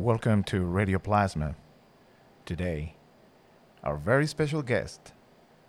Welcome 0.00 0.44
to 0.44 0.62
Radio 0.62 0.98
Plasma. 0.98 1.56
Today, 2.46 2.94
our 3.84 3.98
very 3.98 4.26
special 4.26 4.62
guest, 4.62 5.12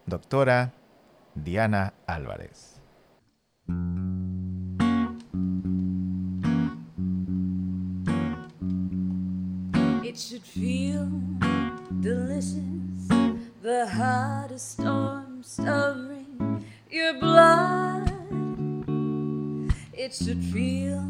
Doctora 0.10 0.72
Diana 1.44 1.92
Alvarez. 2.08 2.80
It 10.02 10.18
should 10.18 10.44
feel 10.44 11.12
delicious. 12.00 13.10
The 13.62 13.86
hottest 13.92 14.72
storm 14.80 15.44
stirring 15.44 16.66
your 16.90 17.20
blood. 17.20 18.10
It 19.92 20.14
should 20.14 20.42
feel 20.42 21.02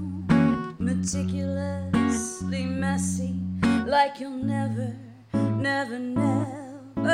meticulously 2.11 2.65
messy, 2.65 3.39
like 3.85 4.19
you'll 4.19 4.31
never, 4.31 4.93
never, 5.33 5.97
never. 5.97 7.09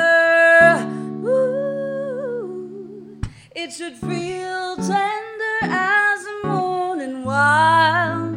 Ooh. 1.24 3.20
It 3.54 3.72
should 3.72 3.94
feel 3.94 4.76
tender 4.76 5.58
as 5.62 6.26
a 6.26 6.46
morning 6.46 7.24
wild. 7.24 8.36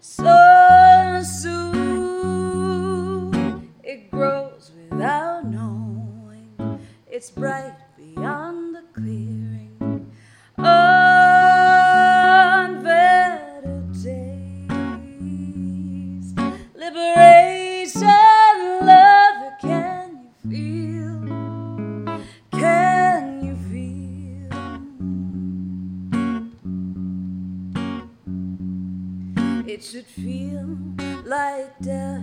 So 0.00 1.22
soon 1.24 2.54
it 3.84 4.10
grows 4.10 4.72
without 4.74 5.44
knowing. 5.44 6.80
It's 7.10 7.30
bright 7.30 7.74
It 29.74 29.82
should 29.82 30.04
feel 30.04 30.76
like 31.24 31.78
death. 31.80 32.20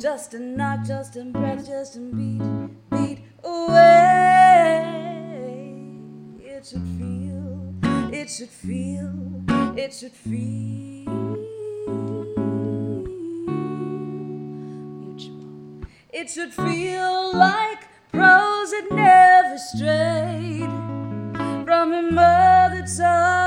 Just 0.00 0.32
a 0.32 0.38
knock, 0.38 0.86
just 0.86 1.14
a 1.14 1.24
breath, 1.24 1.66
just 1.66 1.96
a 1.96 1.98
beat, 1.98 2.40
beat 2.90 3.18
away. 3.44 4.80
It 6.40 6.64
should 6.64 6.88
feel, 6.98 7.74
it 8.10 8.30
should 8.30 8.48
feel, 8.48 9.12
it 9.76 9.92
should 9.92 10.12
feel 10.12 11.10
mutual. 15.02 15.84
It 16.14 16.30
should 16.30 16.54
feel 16.54 17.36
like 17.36 17.88
prose 18.10 18.70
that 18.70 18.88
never 18.90 19.58
strayed 19.58 20.70
from 21.66 21.92
her 21.92 22.10
mother 22.10 22.86
tongue. 22.96 23.39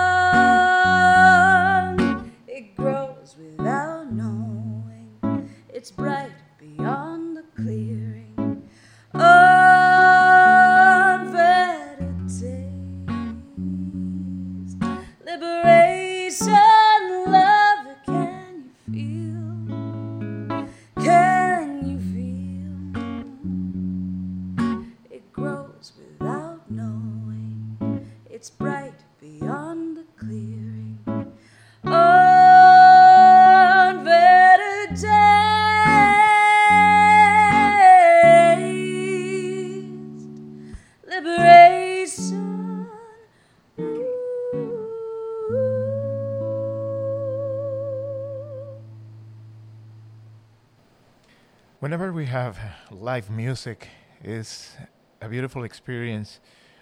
Whenever 51.94 52.12
we 52.12 52.26
have 52.26 52.58
live 52.90 53.30
music, 53.30 53.90
is 54.24 54.76
a 55.22 55.30
beautiful 55.30 55.64
experience. 55.64 56.40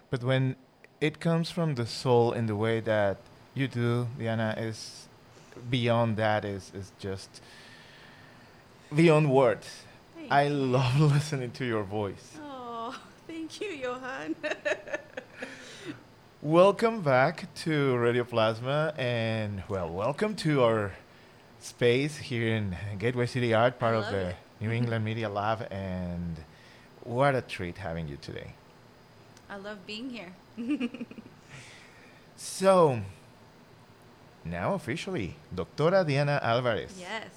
But 0.09 0.23
when 0.23 0.55
it 1.01 1.19
comes 1.19 1.51
from 1.51 1.75
the 1.75 1.85
soul 1.85 2.31
in 2.31 2.45
the 2.45 2.55
way 2.55 2.79
that 2.79 3.17
you 3.53 3.67
do, 3.67 4.07
Diana, 4.17 4.55
is 4.57 5.09
beyond 5.69 6.15
that. 6.15 6.45
Is 6.45 6.71
is 6.73 6.93
just 6.97 7.41
beyond 8.95 9.29
words. 9.29 9.83
Thank 10.15 10.31
I 10.31 10.47
love 10.47 10.97
listening 11.15 11.51
to 11.59 11.65
your 11.65 11.83
voice. 11.83 12.37
Oh, 12.41 12.95
thank 13.27 13.59
you, 13.59 13.67
Johan. 13.67 14.33
Welcome 16.41 17.01
back 17.01 17.53
to 17.65 17.97
Radio 17.97 18.23
Plasma, 18.23 18.93
and 18.97 19.63
well, 19.67 19.89
welcome 19.89 20.37
to 20.37 20.63
our 20.63 20.93
space 21.59 22.15
here 22.15 22.55
in 22.55 22.77
Gateway 22.97 23.25
City 23.25 23.53
Art, 23.53 23.77
part 23.77 23.95
of 23.95 24.09
the. 24.09 24.35
New 24.61 24.71
England 24.71 25.03
Media 25.03 25.27
Lab. 25.29 25.67
And 25.71 26.37
what 27.03 27.35
a 27.35 27.41
treat 27.41 27.77
having 27.77 28.07
you 28.07 28.17
today. 28.21 28.53
I 29.49 29.57
love 29.57 29.85
being 29.85 30.09
here. 30.09 30.33
So, 32.43 33.01
now 34.43 34.73
officially, 34.73 35.35
Doctora 35.55 36.05
Diana 36.07 36.39
Alvarez. 36.41 36.95
yes. 36.99 37.29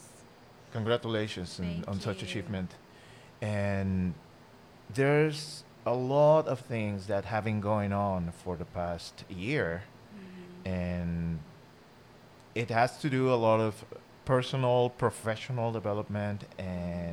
Congratulations 0.73 1.61
on, 1.61 1.85
on 1.87 2.01
such 2.01 2.23
achievement. 2.23 2.71
And 3.43 4.15
there's 4.93 5.63
a 5.85 5.93
lot 5.93 6.49
of 6.49 6.61
things 6.61 7.07
that 7.09 7.27
have 7.27 7.45
been 7.45 7.61
going 7.61 7.93
on 7.93 8.33
for 8.43 8.57
the 8.57 8.65
past 8.65 9.25
year, 9.29 9.83
Mhm. 10.17 10.71
and 10.73 11.39
it 12.55 12.71
has 12.71 12.97
to 13.03 13.11
do 13.11 13.33
a 13.33 13.37
lot 13.37 13.61
of 13.61 13.85
personal, 14.25 14.89
professional 14.89 15.71
development, 15.71 16.45
and 16.59 17.04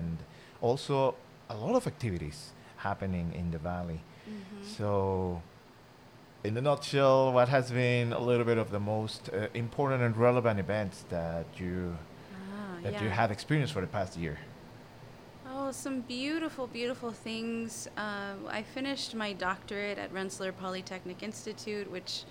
also 0.62 1.16
a 1.50 1.56
lot 1.56 1.76
of 1.76 1.88
activities 1.88 2.52
happening 2.78 3.34
in 3.36 3.52
the 3.52 3.58
valley. 3.58 4.02
Mhm. 4.28 4.66
So, 4.78 5.42
in 6.44 6.58
a 6.58 6.62
nutshell, 6.62 7.34
what 7.34 7.50
has 7.50 7.72
been 7.72 8.14
a 8.14 8.20
little 8.20 8.46
bit 8.46 8.58
of 8.58 8.72
the 8.72 8.80
most 8.80 9.30
uh, 9.30 9.48
important 9.54 10.02
and 10.02 10.16
relevant 10.18 10.60
events 10.60 11.06
that 11.10 11.46
you 11.60 11.98
Ah, 12.34 12.78
that 12.84 13.02
you 13.02 13.10
have 13.10 13.32
experienced 13.32 13.74
for 13.74 13.82
the 13.82 13.88
past 13.88 14.18
year? 14.18 14.40
Oh, 15.54 15.72
some 15.72 16.02
beautiful, 16.02 16.68
beautiful 16.68 17.12
things. 17.12 17.88
Um, 17.98 18.48
I 18.50 18.64
finished 18.64 19.14
my 19.14 19.34
doctorate 19.34 19.98
at 19.98 20.12
Rensselaer 20.14 20.54
Polytechnic 20.54 21.22
Institute, 21.22 21.92
which 21.92 22.24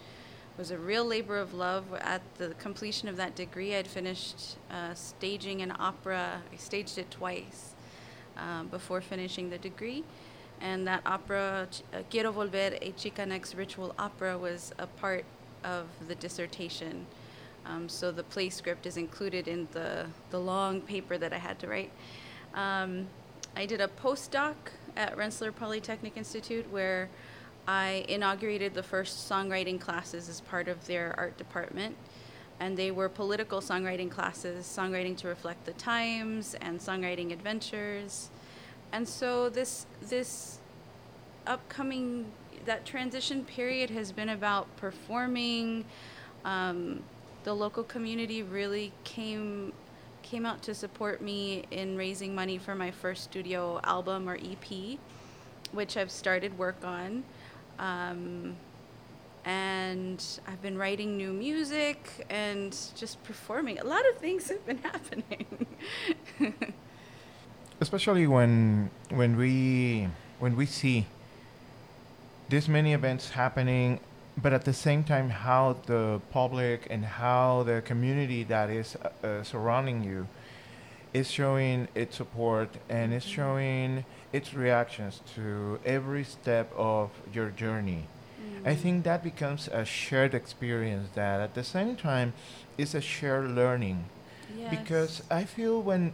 was 0.58 0.70
a 0.70 0.78
real 0.78 1.04
labor 1.04 1.38
of 1.38 1.54
love. 1.54 1.84
At 2.00 2.22
the 2.38 2.54
completion 2.54 3.08
of 3.08 3.16
that 3.16 3.34
degree, 3.34 3.76
I'd 3.76 3.86
finished 3.86 4.56
uh, 4.70 4.94
staging 4.94 5.62
an 5.62 5.72
opera. 5.78 6.42
I 6.52 6.56
staged 6.56 6.98
it 6.98 7.10
twice 7.10 7.74
um, 8.40 8.68
before 8.68 9.00
finishing 9.00 9.50
the 9.50 9.58
degree. 9.58 10.04
And 10.60 10.86
that 10.86 11.02
opera, 11.06 11.68
uh, 11.92 11.98
Quiero 12.10 12.32
Volver, 12.32 12.76
a 12.82 12.92
Chicanx 12.92 13.56
ritual 13.56 13.94
opera, 13.98 14.36
was 14.36 14.72
a 14.78 14.86
part 14.86 15.24
of 15.64 15.86
the 16.08 16.14
dissertation. 16.14 17.06
Um, 17.66 17.88
so 17.88 18.10
the 18.10 18.22
play 18.22 18.50
script 18.50 18.86
is 18.86 18.96
included 18.96 19.48
in 19.48 19.68
the, 19.72 20.06
the 20.30 20.38
long 20.38 20.80
paper 20.80 21.18
that 21.18 21.32
I 21.32 21.38
had 21.38 21.58
to 21.60 21.66
write. 21.66 21.90
Um, 22.54 23.06
I 23.56 23.66
did 23.66 23.80
a 23.80 23.88
postdoc 23.88 24.54
at 24.96 25.16
Rensselaer 25.16 25.52
Polytechnic 25.52 26.16
Institute 26.16 26.70
where 26.70 27.08
I 27.66 28.04
inaugurated 28.08 28.74
the 28.74 28.82
first 28.82 29.30
songwriting 29.30 29.80
classes 29.80 30.28
as 30.28 30.40
part 30.40 30.68
of 30.68 30.86
their 30.86 31.14
art 31.16 31.36
department. 31.36 31.96
And 32.60 32.76
they 32.76 32.90
were 32.90 33.08
political 33.08 33.60
songwriting 33.60 34.10
classes, 34.10 34.66
songwriting 34.66 35.16
to 35.18 35.28
reflect 35.28 35.64
the 35.64 35.72
times 35.72 36.54
and 36.60 36.78
songwriting 36.78 37.32
adventures. 37.32 38.30
And 38.92 39.08
so 39.08 39.48
this 39.48 39.86
this 40.02 40.58
upcoming 41.46 42.26
that 42.66 42.84
transition 42.84 43.44
period 43.44 43.90
has 43.90 44.12
been 44.12 44.28
about 44.28 44.74
performing. 44.76 45.84
Um, 46.44 47.02
the 47.44 47.54
local 47.54 47.82
community 47.84 48.42
really 48.42 48.92
came 49.04 49.72
came 50.22 50.44
out 50.44 50.62
to 50.62 50.74
support 50.74 51.20
me 51.22 51.64
in 51.70 51.96
raising 51.96 52.34
money 52.34 52.58
for 52.58 52.74
my 52.74 52.90
first 52.90 53.24
studio 53.24 53.80
album 53.84 54.28
or 54.28 54.36
EP, 54.36 54.98
which 55.72 55.96
I've 55.96 56.10
started 56.10 56.56
work 56.58 56.84
on. 56.84 57.24
Um, 57.78 58.56
and 59.44 60.24
I've 60.46 60.62
been 60.62 60.76
writing 60.78 61.16
new 61.16 61.32
music 61.32 62.26
and 62.30 62.76
just 62.96 63.22
performing. 63.24 63.78
A 63.78 63.84
lot 63.84 64.02
of 64.08 64.18
things 64.18 64.48
have 64.48 64.64
been 64.66 64.78
happening. 64.92 65.66
especially 67.80 68.26
when 68.26 68.90
when 69.08 69.36
we 69.36 70.06
when 70.38 70.54
we 70.54 70.66
see 70.66 71.06
this 72.48 72.68
many 72.68 72.92
events 72.92 73.30
happening 73.30 73.98
but 74.36 74.52
at 74.52 74.64
the 74.64 74.72
same 74.72 75.02
time 75.02 75.30
how 75.30 75.76
the 75.86 76.20
public 76.30 76.86
and 76.90 77.04
how 77.04 77.62
the 77.62 77.80
community 77.82 78.44
that 78.44 78.68
is 78.68 78.96
uh, 78.96 79.26
uh, 79.26 79.42
surrounding 79.42 80.04
you 80.04 80.26
is 81.12 81.30
showing 81.30 81.88
its 81.94 82.16
support 82.16 82.68
and 82.88 83.12
is 83.12 83.24
showing 83.24 84.04
its 84.32 84.54
reactions 84.54 85.22
to 85.34 85.78
every 85.84 86.22
step 86.22 86.70
of 86.76 87.10
your 87.32 87.48
journey 87.50 88.06
i 88.64 88.74
think 88.74 89.04
that 89.04 89.22
becomes 89.22 89.68
a 89.68 89.84
shared 89.84 90.34
experience 90.34 91.08
that 91.14 91.40
at 91.40 91.54
the 91.54 91.64
same 91.64 91.96
time 91.96 92.32
is 92.78 92.94
a 92.94 93.00
shared 93.00 93.50
learning 93.50 94.04
because 94.70 95.22
i 95.30 95.44
feel 95.44 95.80
when 95.82 96.12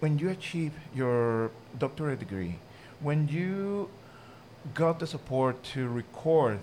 when 0.00 0.18
you 0.18 0.28
achieve 0.28 0.72
your 0.94 1.50
doctorate 1.78 2.18
degree 2.18 2.56
when 3.00 3.28
you 3.28 3.88
got 4.74 4.98
the 4.98 5.06
support 5.06 5.62
to 5.62 5.88
record 5.88 6.58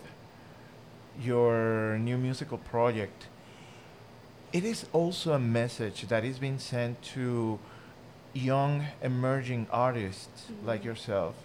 your 1.22 1.98
new 1.98 2.18
musical 2.18 2.58
project, 2.58 3.28
it 4.52 4.64
is 4.64 4.86
also 4.94 5.34
a 5.34 5.40
message 5.40 6.04
that 6.08 6.24
is 6.26 6.40
being 6.40 6.60
sent 6.60 7.02
to 7.02 7.58
young 8.34 8.86
emerging 9.02 9.66
artists 9.72 10.48
like 10.64 10.82
Mhm. 10.82 10.86
yourself 10.86 11.36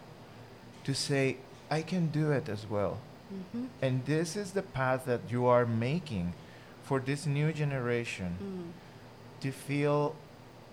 to 0.85 0.94
say, 0.94 1.37
I 1.71 1.83
can 1.83 2.09
do 2.09 2.33
it 2.33 2.49
as 2.49 2.67
well. 2.69 2.99
Mhm. 3.32 3.69
And 3.81 4.05
this 4.06 4.37
is 4.37 4.53
the 4.53 4.62
path 4.62 5.05
that 5.06 5.21
you 5.31 5.47
are 5.47 5.65
making 5.67 6.35
for 6.82 7.00
this 7.00 7.27
new 7.27 7.53
generation 7.53 8.37
Mm. 8.41 9.43
to 9.43 9.53
feel 9.53 10.15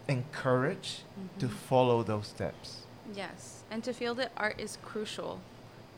encouraged 0.08 1.02
to 1.40 1.48
Mhm. 1.48 1.52
follow 1.52 2.04
those 2.04 2.28
steps. 2.28 2.84
Yes, 3.14 3.64
and 3.70 3.84
to 3.84 3.94
feel 3.94 4.16
that 4.16 4.32
art 4.38 4.60
is 4.60 4.78
crucial 4.84 5.40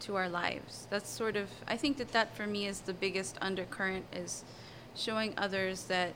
to 0.02 0.16
our 0.16 0.30
lives. 0.30 0.88
That's 0.90 1.10
sort 1.10 1.36
of 1.36 1.50
I 1.68 1.78
think 1.78 1.98
that 1.98 2.12
that 2.12 2.36
for 2.36 2.48
me 2.48 2.66
is 2.68 2.82
the 2.82 2.94
biggest 2.94 3.38
undercurrent 3.42 4.06
is 4.14 4.44
showing 4.96 5.34
others 5.38 5.86
that 5.86 6.14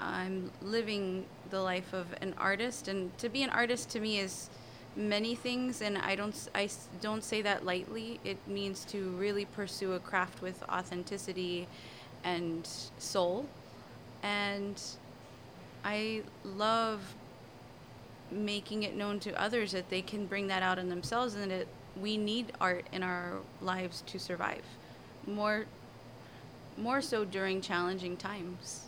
I'm 0.00 0.50
living 0.60 1.26
the 1.50 1.60
life 1.60 1.92
of 1.92 2.06
an 2.20 2.34
artist 2.38 2.88
and 2.88 3.16
to 3.18 3.28
be 3.28 3.42
an 3.42 3.50
artist 3.50 3.88
to 3.90 4.00
me 4.00 4.18
is 4.18 4.50
many 4.96 5.34
things 5.34 5.82
and 5.82 5.98
I 5.98 6.14
don't 6.14 6.36
I 6.54 6.68
don't 7.00 7.24
say 7.24 7.42
that 7.42 7.64
lightly. 7.64 8.20
It 8.24 8.38
means 8.46 8.84
to 8.86 9.10
really 9.10 9.44
pursue 9.46 9.94
a 9.94 10.00
craft 10.00 10.42
with 10.42 10.62
authenticity 10.68 11.66
and 12.24 12.66
soul. 12.98 13.46
And 14.22 14.80
I 15.84 16.22
love 16.44 17.14
making 18.30 18.84
it 18.84 18.96
known 18.96 19.20
to 19.20 19.40
others 19.40 19.72
that 19.72 19.90
they 19.90 20.02
can 20.02 20.26
bring 20.26 20.46
that 20.48 20.62
out 20.62 20.78
in 20.78 20.88
themselves 20.88 21.34
and 21.34 21.50
that 21.50 21.66
we 22.00 22.16
need 22.16 22.52
art 22.60 22.86
in 22.92 23.02
our 23.02 23.34
lives 23.60 24.02
to 24.06 24.18
survive 24.18 24.62
more 25.26 25.66
more 26.78 27.02
so 27.02 27.24
during 27.24 27.60
challenging 27.60 28.16
times 28.16 28.86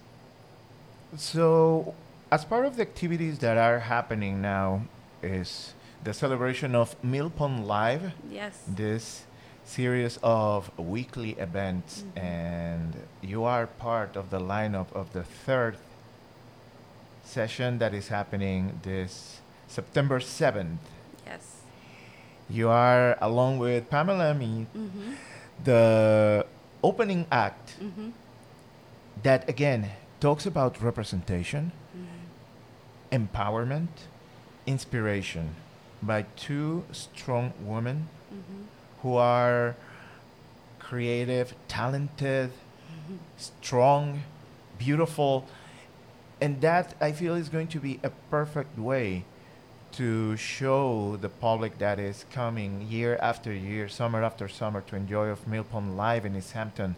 So, 1.17 1.95
as 2.33 2.45
part 2.45 2.67
of 2.67 2.77
the 2.77 2.83
activities 2.83 3.39
that 3.41 3.57
are 3.59 3.79
happening 3.81 4.41
now, 4.43 4.83
is 5.23 5.75
the 6.05 6.13
celebration 6.13 6.75
of 6.75 7.01
Millpond 7.03 7.67
Live, 7.67 8.13
yes 8.31 8.63
this 8.69 9.25
series 9.65 10.19
of 10.23 10.71
weekly 10.79 11.31
events, 11.39 12.03
Mhm. 12.03 12.23
and 12.23 12.95
you 13.23 13.45
are 13.45 13.67
part 13.67 14.15
of 14.17 14.29
the 14.29 14.39
lineup 14.39 14.93
of 14.93 15.13
the 15.15 15.23
third 15.25 15.79
session 17.25 17.79
that 17.79 17.95
is 17.95 18.09
happening 18.09 18.79
this 18.83 19.41
September 19.69 20.21
7th. 20.21 20.81
yes 21.27 21.63
You 22.51 22.69
are, 22.69 23.17
along 23.23 23.59
with 23.59 23.89
Pamela 23.89 24.35
Means, 24.35 24.69
mhm 24.77 25.17
the 25.65 26.45
opening 26.83 27.25
act 27.33 27.77
mhm 27.81 28.13
that 29.23 29.49
again 29.49 29.93
talks 30.21 30.45
about 30.45 30.83
representation. 30.83 31.73
mhm 31.97 32.21
empowerment, 33.11 33.89
inspiration 34.67 35.55
by 36.07 36.23
two 36.37 36.85
strong 36.93 37.53
women 37.61 38.09
mhm 38.33 38.67
who 39.03 39.17
are 39.17 39.77
creative, 40.79 41.55
talented, 41.69 42.51
strong, 43.37 44.23
beautiful. 44.79 45.47
And 46.41 46.61
that 46.63 46.95
I 47.01 47.13
feel 47.13 47.35
is 47.35 47.49
going 47.49 47.69
to 47.69 47.81
be 47.81 48.01
a 48.03 48.11
perfect 48.31 48.79
way 48.79 49.25
to 49.93 50.37
show 50.37 51.17
the 51.21 51.29
public 51.29 51.79
that 51.79 51.99
is 51.99 52.25
coming 52.33 52.87
year 52.89 53.19
after 53.21 53.53
year, 53.53 53.89
summer 53.89 54.23
after 54.25 54.49
summer, 54.49 54.81
to 54.89 54.97
enjoy 54.97 55.27
of 55.29 55.47
Millpond 55.47 55.97
Live 55.97 56.25
in 56.25 56.35
Easthampton. 56.35 56.97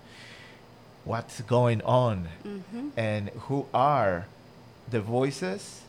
What's 1.05 1.41
going 1.43 1.82
on? 1.82 2.29
Mhm 2.44 2.91
and 2.97 3.29
who 3.49 3.67
are 3.75 4.26
the 4.88 5.00
voices 5.00 5.82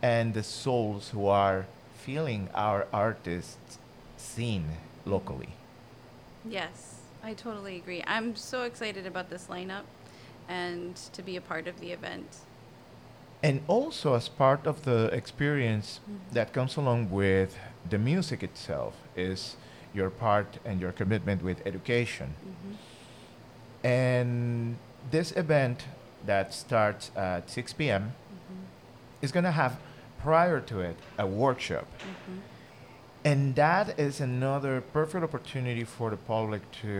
and 0.00 0.32
the 0.34 0.42
souls 0.42 1.10
who 1.10 1.26
are 1.26 1.66
feeling 2.06 2.48
our 2.54 2.86
artists 2.92 3.78
seen 4.16 4.64
locally. 5.04 5.48
yes 6.48 6.78
i 7.28 7.32
totally 7.34 7.76
agree 7.82 8.02
i'm 8.06 8.28
so 8.36 8.58
excited 8.62 9.04
about 9.06 9.28
this 9.30 9.46
lineup 9.54 9.86
and 10.48 10.94
to 11.16 11.20
be 11.22 11.34
a 11.36 11.40
part 11.40 11.66
of 11.66 11.74
the 11.80 11.90
event 11.98 12.30
And 13.42 13.60
also, 13.68 14.14
as 14.14 14.28
part 14.28 14.66
of 14.66 14.76
the 14.88 15.00
experience 15.20 15.88
Mhm. 16.00 16.32
that 16.36 16.48
comes 16.56 16.76
along 16.76 17.10
with 17.10 17.50
the 17.92 17.98
music 17.98 18.42
itself, 18.42 18.94
is 19.16 19.56
your 19.98 20.10
part 20.10 20.48
and 20.68 20.80
your 20.80 20.92
commitment 21.00 21.42
with 21.48 21.58
education. 21.72 22.28
mhm 22.50 22.76
And 23.84 24.76
this 25.10 25.28
event 25.36 25.78
that 26.26 26.54
starts 26.54 27.10
at 27.14 27.50
6 27.50 27.72
p.m. 27.78 28.02
mhm 28.32 28.64
is 29.22 29.32
going 29.32 29.44
to 29.44 29.56
have, 29.62 29.72
prior 30.26 30.60
to 30.60 30.80
it, 30.80 30.96
a 31.18 31.26
workshop. 31.26 31.86
mhm 32.02 32.40
And 33.30 33.54
that 33.56 33.86
is 34.06 34.20
another 34.20 34.74
perfect 34.98 35.22
opportunity 35.28 35.84
for 35.96 36.10
the 36.14 36.16
public 36.34 36.62
to 36.82 36.92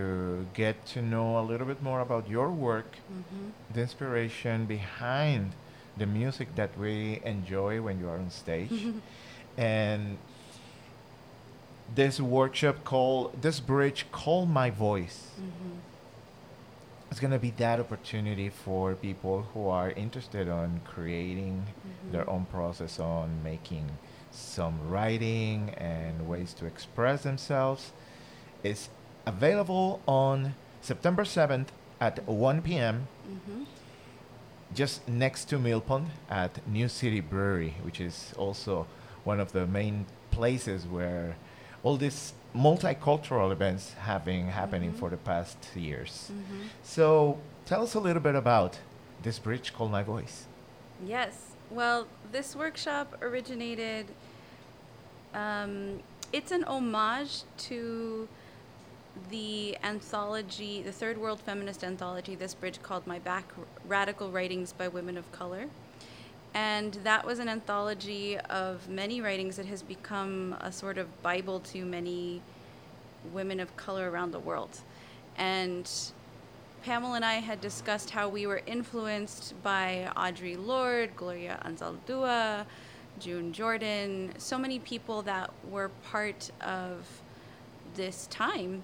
get 0.54 0.74
to 0.94 0.98
know 1.12 1.28
a 1.42 1.44
little 1.50 1.66
bit 1.72 1.80
more 1.82 2.00
about 2.08 2.24
your 2.36 2.50
work, 2.68 2.90
mhm 3.12 3.52
the 3.74 3.80
inspiration 3.88 4.56
behind 4.66 5.44
the 6.00 6.06
music 6.06 6.48
that 6.60 6.70
we 6.84 7.20
enjoy 7.34 7.72
when 7.86 7.94
you 8.00 8.06
are 8.12 8.18
on 8.24 8.30
stage. 8.30 8.78
and 9.76 10.02
this 11.94 12.20
workshop 12.20 12.76
called, 12.84 13.24
this 13.46 13.58
bridge 13.60 14.00
called 14.20 14.48
My 14.60 14.70
Voice. 14.70 15.20
mhm 15.40 15.72
It's 17.10 17.20
going 17.20 17.32
to 17.32 17.38
be 17.38 17.50
that 17.52 17.78
opportunity 17.80 18.48
for 18.50 18.94
people 18.94 19.46
who 19.54 19.68
are 19.68 19.90
interested 19.92 20.48
on 20.48 20.80
creating 20.84 21.66
their 22.12 22.24
Mhm. 22.24 22.28
own 22.34 22.44
process 22.46 22.98
on 23.00 23.42
making 23.42 23.90
some 24.32 24.88
writing 24.90 25.70
and 25.78 26.28
ways 26.28 26.52
to 26.54 26.66
express 26.66 27.22
themselves 27.22 27.92
is 28.62 28.88
available 29.24 30.00
on 30.06 30.54
September 30.82 31.24
7th 31.24 31.70
at 32.00 32.26
1 32.28 32.60
p.m. 32.62 33.06
mhm 33.28 33.66
just 34.74 35.06
next 35.08 35.44
to 35.48 35.58
Millpond 35.58 36.08
at 36.28 36.66
New 36.66 36.88
City 36.88 37.20
Brewery, 37.20 37.74
which 37.82 38.00
is 38.00 38.34
also 38.36 38.86
one 39.24 39.38
of 39.40 39.52
the 39.52 39.64
main 39.66 40.06
places 40.32 40.86
where 40.86 41.36
all 41.84 41.96
these 41.96 42.34
multicultural 42.56 43.52
events 43.52 43.92
have 43.94 44.24
been 44.24 44.48
happening 44.48 44.92
Mhm. 44.92 44.98
for 44.98 45.10
the 45.10 45.16
past 45.16 45.58
years. 45.74 46.30
mhm 46.32 46.68
So 46.82 47.38
tell 47.66 47.82
us 47.82 47.94
a 47.94 48.00
little 48.00 48.22
bit 48.22 48.34
about 48.34 48.78
this 49.22 49.38
bridge 49.38 49.72
called 49.74 49.90
My 49.90 50.02
Voice. 50.02 50.46
Yes. 51.04 51.32
Well, 51.70 52.06
this 52.32 52.56
workshop 52.56 53.16
originated. 53.20 54.06
Um, 55.34 56.00
it's 56.32 56.50
an 56.50 56.64
homage 56.64 57.42
to 57.68 58.28
the 59.30 59.76
anthology, 59.82 60.82
the 60.82 60.92
Third 60.92 61.18
World 61.18 61.40
Feminist 61.40 61.82
Anthology, 61.84 62.34
this 62.34 62.54
bridge 62.54 62.82
called 62.82 63.06
My 63.06 63.18
Back 63.18 63.52
Radical 63.86 64.30
Writings 64.30 64.72
by 64.72 64.88
Women 64.88 65.16
of 65.18 65.30
Color. 65.32 65.66
And 66.56 66.94
that 67.04 67.26
was 67.26 67.38
an 67.38 67.50
anthology 67.50 68.38
of 68.38 68.88
many 68.88 69.20
writings 69.20 69.56
that 69.56 69.66
has 69.66 69.82
become 69.82 70.56
a 70.62 70.72
sort 70.72 70.96
of 70.96 71.22
Bible 71.22 71.60
to 71.60 71.84
many 71.84 72.40
women 73.30 73.60
of 73.60 73.76
color 73.76 74.10
around 74.10 74.30
the 74.30 74.38
world. 74.38 74.80
And 75.36 75.86
Pamela 76.82 77.16
and 77.16 77.26
I 77.26 77.34
had 77.34 77.60
discussed 77.60 78.08
how 78.08 78.30
we 78.30 78.46
were 78.46 78.62
influenced 78.66 79.52
by 79.62 80.10
Audre 80.16 80.56
Lorde, 80.56 81.14
Gloria 81.14 81.60
Anzaldúa, 81.62 82.64
June 83.18 83.52
Jordan, 83.52 84.32
so 84.38 84.56
many 84.56 84.78
people 84.78 85.20
that 85.22 85.50
were 85.70 85.90
part 86.04 86.50
of 86.62 87.06
this 87.96 88.28
time. 88.28 88.82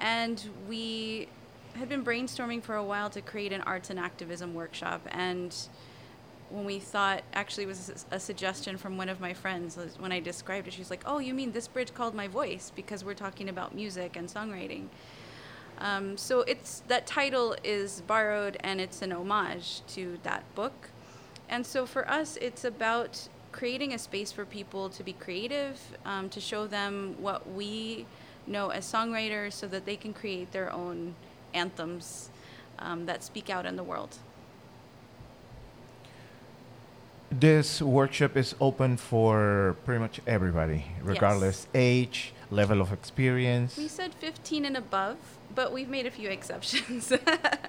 And 0.00 0.44
we 0.68 1.28
had 1.74 1.88
been 1.88 2.04
brainstorming 2.04 2.60
for 2.60 2.74
a 2.74 2.82
while 2.82 3.08
to 3.10 3.20
create 3.20 3.52
an 3.52 3.60
arts 3.60 3.88
and 3.88 4.00
activism 4.00 4.52
workshop. 4.52 5.02
And 5.12 5.54
when 6.50 6.64
we 6.64 6.78
thought 6.78 7.22
actually 7.34 7.64
it 7.64 7.68
was 7.68 8.06
a 8.10 8.20
suggestion 8.20 8.76
from 8.76 8.96
one 8.96 9.08
of 9.08 9.20
my 9.20 9.34
friends 9.34 9.78
when 9.98 10.12
I 10.12 10.20
described 10.20 10.66
it. 10.68 10.72
She's 10.72 10.90
like, 10.90 11.02
"Oh, 11.06 11.18
you 11.18 11.34
mean 11.34 11.52
this 11.52 11.68
bridge 11.68 11.94
called 11.94 12.14
my 12.14 12.28
voice 12.28 12.72
because 12.74 13.04
we're 13.04 13.14
talking 13.14 13.48
about 13.48 13.74
music 13.74 14.16
and 14.16 14.28
songwriting." 14.28 14.88
Um, 15.78 16.16
so 16.16 16.40
it's 16.40 16.82
that 16.88 17.06
title 17.06 17.56
is 17.62 18.02
borrowed 18.06 18.56
and 18.60 18.80
it's 18.80 19.02
an 19.02 19.12
homage 19.12 19.82
to 19.88 20.18
that 20.24 20.42
book. 20.54 20.90
And 21.48 21.64
so 21.64 21.86
for 21.86 22.08
us, 22.10 22.36
it's 22.40 22.64
about 22.64 23.28
creating 23.52 23.94
a 23.94 23.98
space 23.98 24.32
for 24.32 24.44
people 24.44 24.90
to 24.90 25.02
be 25.02 25.12
creative, 25.12 25.80
um, 26.04 26.28
to 26.30 26.40
show 26.40 26.66
them 26.66 27.16
what 27.18 27.50
we 27.50 28.06
know 28.46 28.68
as 28.68 28.84
songwriters, 28.84 29.52
so 29.52 29.66
that 29.68 29.86
they 29.86 29.96
can 29.96 30.12
create 30.12 30.52
their 30.52 30.72
own 30.72 31.14
anthems 31.54 32.30
um, 32.78 33.06
that 33.06 33.22
speak 33.22 33.48
out 33.48 33.64
in 33.64 33.76
the 33.76 33.82
world. 33.82 34.16
This 37.30 37.82
workshop 37.82 38.38
is 38.38 38.54
open 38.58 38.96
for 38.96 39.76
pretty 39.84 40.00
much 40.00 40.18
everybody, 40.26 40.86
regardless 41.02 41.66
yes. 41.66 41.70
age, 41.74 42.32
level 42.50 42.80
of 42.80 42.90
experience. 42.90 43.76
We 43.76 43.86
said 43.86 44.14
15 44.14 44.64
and 44.64 44.76
above, 44.78 45.18
but 45.54 45.70
we've 45.70 45.90
made 45.90 46.06
a 46.06 46.10
few 46.10 46.30
exceptions 46.30 47.12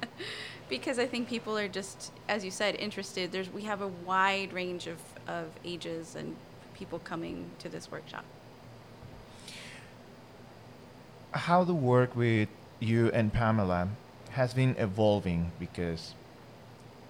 because 0.69 0.97
I 0.97 1.05
think 1.05 1.27
people 1.27 1.57
are 1.57 1.67
just, 1.67 2.13
as 2.29 2.45
you 2.45 2.51
said, 2.51 2.75
interested. 2.75 3.33
There's 3.33 3.49
we 3.49 3.63
have 3.63 3.81
a 3.81 3.89
wide 3.89 4.53
range 4.53 4.87
of, 4.87 4.97
of 5.27 5.47
ages 5.65 6.15
and 6.15 6.37
people 6.73 6.99
coming 6.99 7.51
to 7.59 7.67
this 7.67 7.91
workshop. 7.91 8.23
How 11.31 11.65
the 11.65 11.73
work 11.73 12.15
with 12.15 12.47
you 12.79 13.09
and 13.11 13.33
Pamela 13.33 13.89
has 14.31 14.53
been 14.53 14.75
evolving 14.77 15.51
because 15.59 16.13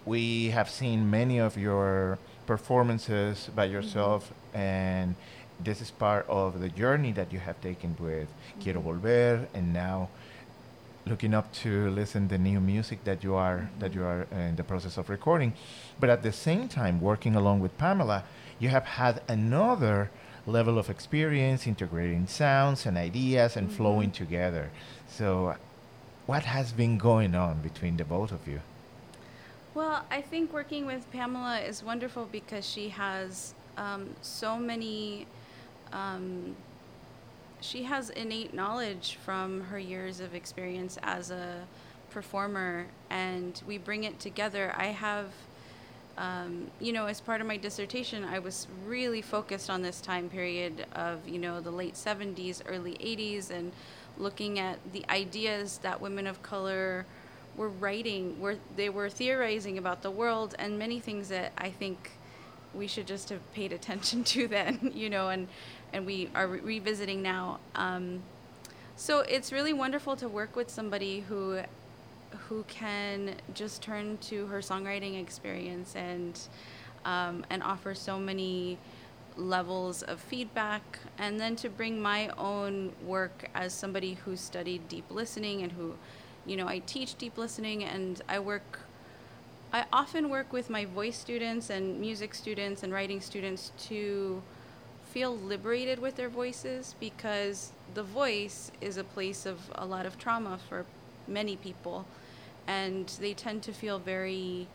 we 0.04 0.50
have 0.50 0.68
seen 0.68 1.08
many 1.08 1.38
of 1.38 1.56
your 1.56 2.18
performances 2.50 3.48
by 3.54 3.64
mm-hmm. 3.64 3.74
yourself 3.74 4.22
mm-hmm. 4.24 4.58
and 4.58 5.08
this 5.68 5.78
is 5.84 5.90
part 6.06 6.24
of 6.28 6.48
the 6.62 6.70
journey 6.82 7.12
that 7.12 7.28
you 7.34 7.38
have 7.38 7.58
taken 7.60 7.90
with 8.00 8.28
mm-hmm. 8.28 8.60
Quiero 8.60 8.80
Volver 8.86 9.46
and 9.54 9.66
now 9.72 10.08
looking 11.06 11.32
up 11.32 11.46
to 11.62 11.72
listen 12.00 12.26
the 12.26 12.38
new 12.50 12.60
music 12.72 12.98
that 13.04 13.22
you 13.22 13.32
are 13.46 13.58
mm-hmm. 13.58 13.80
that 13.82 13.94
you 13.94 14.02
are 14.12 14.22
in 14.48 14.56
the 14.56 14.64
process 14.64 14.94
of 15.00 15.04
recording 15.08 15.52
but 16.00 16.08
at 16.10 16.24
the 16.28 16.32
same 16.32 16.66
time 16.66 17.00
working 17.00 17.34
along 17.36 17.60
with 17.64 17.72
Pamela 17.78 18.24
you 18.58 18.68
have 18.76 18.86
had 19.00 19.14
another 19.28 20.10
level 20.44 20.76
of 20.76 20.90
experience 20.90 21.68
integrating 21.68 22.26
sounds 22.26 22.84
and 22.84 22.96
ideas 23.10 23.56
and 23.56 23.68
mm-hmm. 23.68 23.76
flowing 23.76 24.10
together 24.10 24.64
so 25.18 25.54
what 26.26 26.42
has 26.56 26.72
been 26.72 26.98
going 26.98 27.32
on 27.46 27.54
between 27.68 27.96
the 27.96 28.04
both 28.04 28.32
of 28.32 28.42
you 28.52 28.60
well, 29.74 30.04
I 30.10 30.20
think 30.20 30.52
working 30.52 30.84
with 30.84 31.10
Pamela 31.12 31.60
is 31.60 31.82
wonderful 31.82 32.28
because 32.30 32.68
she 32.68 32.88
has 32.88 33.54
um, 33.76 34.10
so 34.20 34.58
many. 34.58 35.26
Um, 35.92 36.56
she 37.60 37.84
has 37.84 38.10
innate 38.10 38.54
knowledge 38.54 39.18
from 39.24 39.62
her 39.64 39.78
years 39.78 40.20
of 40.20 40.34
experience 40.34 40.98
as 41.02 41.30
a 41.30 41.66
performer, 42.10 42.86
and 43.10 43.62
we 43.66 43.78
bring 43.78 44.04
it 44.04 44.18
together. 44.18 44.74
I 44.76 44.86
have, 44.86 45.26
um, 46.16 46.70
you 46.80 46.92
know, 46.92 47.06
as 47.06 47.20
part 47.20 47.40
of 47.40 47.46
my 47.46 47.58
dissertation, 47.58 48.24
I 48.24 48.38
was 48.38 48.66
really 48.86 49.22
focused 49.22 49.68
on 49.68 49.82
this 49.82 50.00
time 50.00 50.30
period 50.30 50.86
of, 50.94 51.28
you 51.28 51.38
know, 51.38 51.60
the 51.60 51.70
late 51.70 51.94
70s, 51.94 52.62
early 52.66 52.94
80s, 52.94 53.50
and 53.50 53.72
looking 54.16 54.58
at 54.58 54.78
the 54.92 55.04
ideas 55.10 55.78
that 55.82 56.00
women 56.00 56.26
of 56.26 56.42
color 56.42 57.04
were 57.56 57.68
writing, 57.68 58.40
were 58.40 58.56
they 58.76 58.88
were 58.88 59.10
theorizing 59.10 59.78
about 59.78 60.02
the 60.02 60.10
world 60.10 60.54
and 60.58 60.78
many 60.78 61.00
things 61.00 61.28
that 61.28 61.52
I 61.58 61.70
think 61.70 62.10
we 62.74 62.86
should 62.86 63.06
just 63.06 63.28
have 63.30 63.52
paid 63.52 63.72
attention 63.72 64.24
to 64.34 64.48
then, 64.48 64.92
you 64.94 65.10
know, 65.10 65.28
and 65.28 65.48
and 65.92 66.06
we 66.06 66.30
are 66.34 66.46
re- 66.46 66.60
revisiting 66.60 67.22
now. 67.22 67.58
Um, 67.74 68.22
so 68.96 69.20
it's 69.20 69.52
really 69.52 69.72
wonderful 69.72 70.16
to 70.16 70.28
work 70.28 70.56
with 70.56 70.70
somebody 70.70 71.20
who 71.20 71.60
who 72.48 72.64
can 72.68 73.34
just 73.54 73.82
turn 73.82 74.18
to 74.18 74.46
her 74.46 74.58
songwriting 74.58 75.20
experience 75.20 75.96
and 75.96 76.38
um, 77.04 77.44
and 77.50 77.62
offer 77.62 77.94
so 77.94 78.18
many 78.18 78.78
levels 79.36 80.02
of 80.02 80.20
feedback 80.20 80.98
and 81.18 81.40
then 81.40 81.56
to 81.56 81.68
bring 81.68 82.00
my 82.00 82.28
own 82.36 82.92
work 83.06 83.48
as 83.54 83.72
somebody 83.72 84.14
who 84.24 84.36
studied 84.36 84.86
deep 84.88 85.04
listening 85.10 85.62
and 85.62 85.72
who 85.72 85.94
you 86.46 86.56
know, 86.56 86.68
I 86.68 86.80
teach 86.80 87.16
deep 87.16 87.38
listening 87.38 87.84
and 87.84 88.20
I 88.28 88.38
work 88.38 88.80
I 89.72 89.84
often 89.92 90.30
work 90.30 90.52
with 90.52 90.68
my 90.68 90.84
voice 90.84 91.16
students 91.16 91.70
and 91.70 92.00
music 92.00 92.34
students 92.34 92.82
and 92.82 92.92
writing 92.92 93.20
students 93.20 93.70
to 93.88 94.42
feel 95.12 95.36
liberated 95.36 96.00
with 96.00 96.16
their 96.16 96.28
voices 96.28 96.96
because 96.98 97.70
the 97.94 98.02
voice 98.02 98.72
is 98.80 98.96
a 98.96 99.04
place 99.04 99.46
of 99.46 99.58
a 99.76 99.86
lot 99.86 100.06
of 100.06 100.18
trauma 100.18 100.58
for 100.68 100.86
many 101.28 101.54
people. 101.54 102.04
And 102.66 103.06
they 103.20 103.32
tend 103.32 103.62
to 103.64 103.72
feel 103.72 103.98
very 104.00 104.66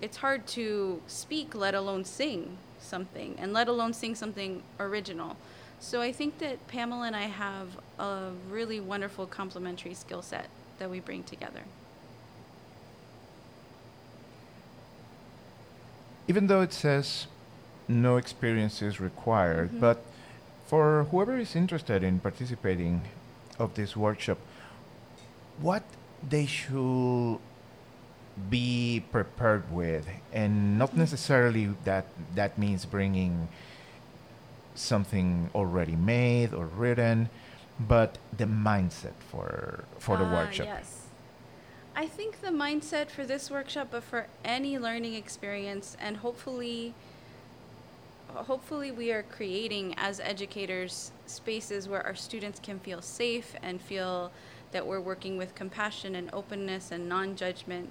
it's 0.00 0.16
hard 0.18 0.46
to 0.46 1.00
speak 1.06 1.54
let 1.54 1.74
alone 1.74 2.04
sing 2.04 2.58
something 2.80 3.36
and 3.38 3.52
let 3.52 3.68
alone 3.68 3.92
sing 3.92 4.14
something 4.14 4.62
original 4.80 5.36
so 5.84 6.00
I 6.00 6.12
think 6.12 6.38
that 6.38 6.66
Pamela 6.66 7.06
and 7.06 7.14
I 7.14 7.24
have 7.24 7.68
a 7.98 8.30
really 8.48 8.80
wonderful 8.80 9.26
complementary 9.26 9.92
skill 9.92 10.22
set 10.22 10.48
that 10.78 10.90
we 10.90 10.98
bring 10.98 11.22
together. 11.24 11.60
Even 16.26 16.46
though 16.46 16.62
it 16.62 16.72
says 16.72 17.26
no 17.86 18.16
experience 18.16 18.80
is 18.80 18.98
required, 18.98 19.68
mm-hmm. 19.68 19.80
but 19.80 20.02
for 20.66 21.04
whoever 21.10 21.36
is 21.36 21.54
interested 21.54 22.02
in 22.02 22.18
participating 22.18 23.02
of 23.58 23.74
this 23.74 23.94
workshop, 23.94 24.38
what 25.60 25.82
they 26.26 26.46
should 26.46 27.38
be 28.48 29.04
prepared 29.12 29.70
with 29.70 30.08
and 30.32 30.78
not 30.78 30.90
mm-hmm. 30.90 31.00
necessarily 31.00 31.68
that 31.84 32.06
that 32.34 32.56
means 32.58 32.86
bringing 32.86 33.48
something 34.74 35.50
already 35.54 35.96
made 35.96 36.52
or 36.52 36.66
written, 36.66 37.28
but 37.78 38.18
the 38.36 38.44
mindset 38.44 39.14
for 39.30 39.84
for 39.98 40.16
the 40.16 40.24
ah, 40.24 40.34
workshop. 40.34 40.66
Yes. 40.66 41.00
I 41.96 42.06
think 42.06 42.40
the 42.40 42.48
mindset 42.48 43.08
for 43.08 43.24
this 43.24 43.50
workshop, 43.50 43.88
but 43.92 44.02
for 44.02 44.26
any 44.44 44.78
learning 44.78 45.14
experience, 45.14 45.96
and 46.00 46.16
hopefully, 46.16 46.92
hopefully 48.34 48.90
we 48.90 49.12
are 49.12 49.22
creating 49.22 49.94
as 49.96 50.18
educators 50.18 51.12
spaces 51.26 51.88
where 51.88 52.04
our 52.04 52.16
students 52.16 52.58
can 52.58 52.80
feel 52.80 53.00
safe 53.00 53.54
and 53.62 53.80
feel 53.80 54.32
that 54.72 54.84
we're 54.84 55.00
working 55.00 55.38
with 55.38 55.54
compassion 55.54 56.16
and 56.16 56.28
openness 56.32 56.90
and 56.90 57.08
non-judgment. 57.08 57.88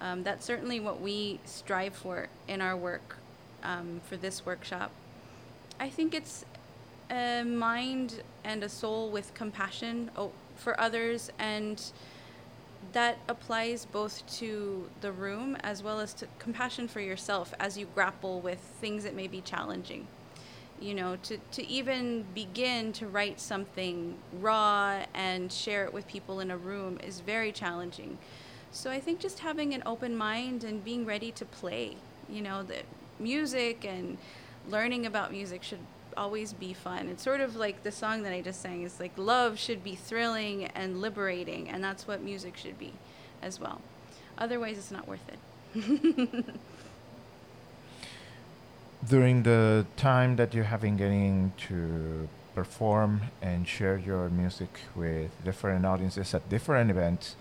Um, 0.00 0.22
that's 0.22 0.46
certainly 0.46 0.80
what 0.80 1.02
we 1.02 1.38
strive 1.44 1.94
for 1.94 2.28
in 2.46 2.62
our 2.62 2.76
work 2.76 3.16
um, 3.62 4.00
for 4.08 4.16
this 4.16 4.46
workshop. 4.46 4.90
I 5.80 5.88
think 5.88 6.14
it's 6.14 6.44
a 7.10 7.44
mind 7.44 8.22
and 8.44 8.62
a 8.64 8.68
soul 8.68 9.10
with 9.10 9.32
compassion 9.34 10.10
oh, 10.16 10.32
for 10.56 10.78
others 10.80 11.30
and 11.38 11.82
that 12.92 13.18
applies 13.28 13.84
both 13.84 14.26
to 14.38 14.88
the 15.00 15.12
room 15.12 15.56
as 15.60 15.82
well 15.82 16.00
as 16.00 16.14
to 16.14 16.26
compassion 16.38 16.88
for 16.88 17.00
yourself 17.00 17.52
as 17.60 17.76
you 17.76 17.86
grapple 17.94 18.40
with 18.40 18.58
things 18.80 19.04
that 19.04 19.14
may 19.14 19.28
be 19.28 19.40
challenging. 19.40 20.06
You 20.80 20.94
know 20.94 21.16
to, 21.24 21.38
to 21.52 21.66
even 21.66 22.24
begin 22.34 22.92
to 22.94 23.06
write 23.06 23.40
something 23.40 24.16
raw 24.40 25.04
and 25.14 25.52
share 25.52 25.84
it 25.84 25.92
with 25.92 26.06
people 26.06 26.40
in 26.40 26.50
a 26.50 26.56
room 26.56 26.98
is 27.04 27.20
very 27.20 27.52
challenging. 27.52 28.18
So 28.70 28.90
i 28.90 29.00
think 29.00 29.18
just 29.18 29.40
having 29.40 29.74
an 29.74 29.82
open 29.86 30.16
mind 30.16 30.64
and 30.64 30.84
being 30.84 31.04
ready 31.04 31.32
to 31.32 31.44
play 31.44 31.96
you 32.28 32.42
know 32.42 32.62
the 32.62 32.82
music 33.18 33.84
and 33.84 34.18
learning 34.70 35.06
about 35.06 35.32
music 35.32 35.62
should 35.62 35.80
always 36.16 36.52
be 36.52 36.72
fun. 36.72 37.08
It's 37.08 37.22
sort 37.22 37.40
of 37.40 37.56
like 37.56 37.82
the 37.82 37.92
song 37.92 38.22
that 38.24 38.32
I 38.32 38.40
just 38.40 38.60
sang 38.60 38.82
is 38.82 39.00
like 39.00 39.12
love 39.16 39.58
should 39.58 39.82
be 39.84 39.94
thrilling 39.94 40.66
and 40.66 41.00
liberating, 41.00 41.68
and 41.68 41.82
that's 41.82 42.06
what 42.06 42.22
music 42.22 42.56
should 42.56 42.78
be 42.78 42.92
as 43.40 43.60
well. 43.60 43.80
Otherwise, 44.36 44.78
it's 44.78 44.90
not 44.90 45.06
worth 45.08 45.26
it. 45.28 45.38
During 49.08 49.44
the 49.44 49.86
time 49.96 50.36
that 50.36 50.54
you 50.54 50.64
have 50.64 50.80
been 50.80 50.96
getting 50.96 51.52
to 51.68 52.28
perform 52.54 53.22
and 53.40 53.66
share 53.66 53.96
your 53.96 54.28
music 54.28 54.80
with 54.96 55.30
different 55.44 55.86
audiences 55.86 56.34
at 56.34 56.48
different 56.48 56.90
events, 56.90 57.36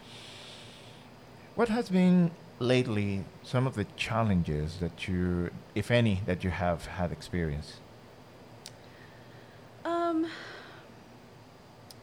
what 1.56 1.70
has 1.70 1.90
been 1.90 2.30
lately 2.60 3.24
some 3.44 3.68
of 3.68 3.76
the 3.76 3.86
challenges 3.96 4.78
that 4.78 5.08
you, 5.08 5.52
if 5.76 5.92
any, 5.92 6.22
that 6.26 6.44
you 6.44 6.50
have 6.50 6.86
had 6.86 7.12
experienced? 7.12 7.76
Um, 9.86 10.28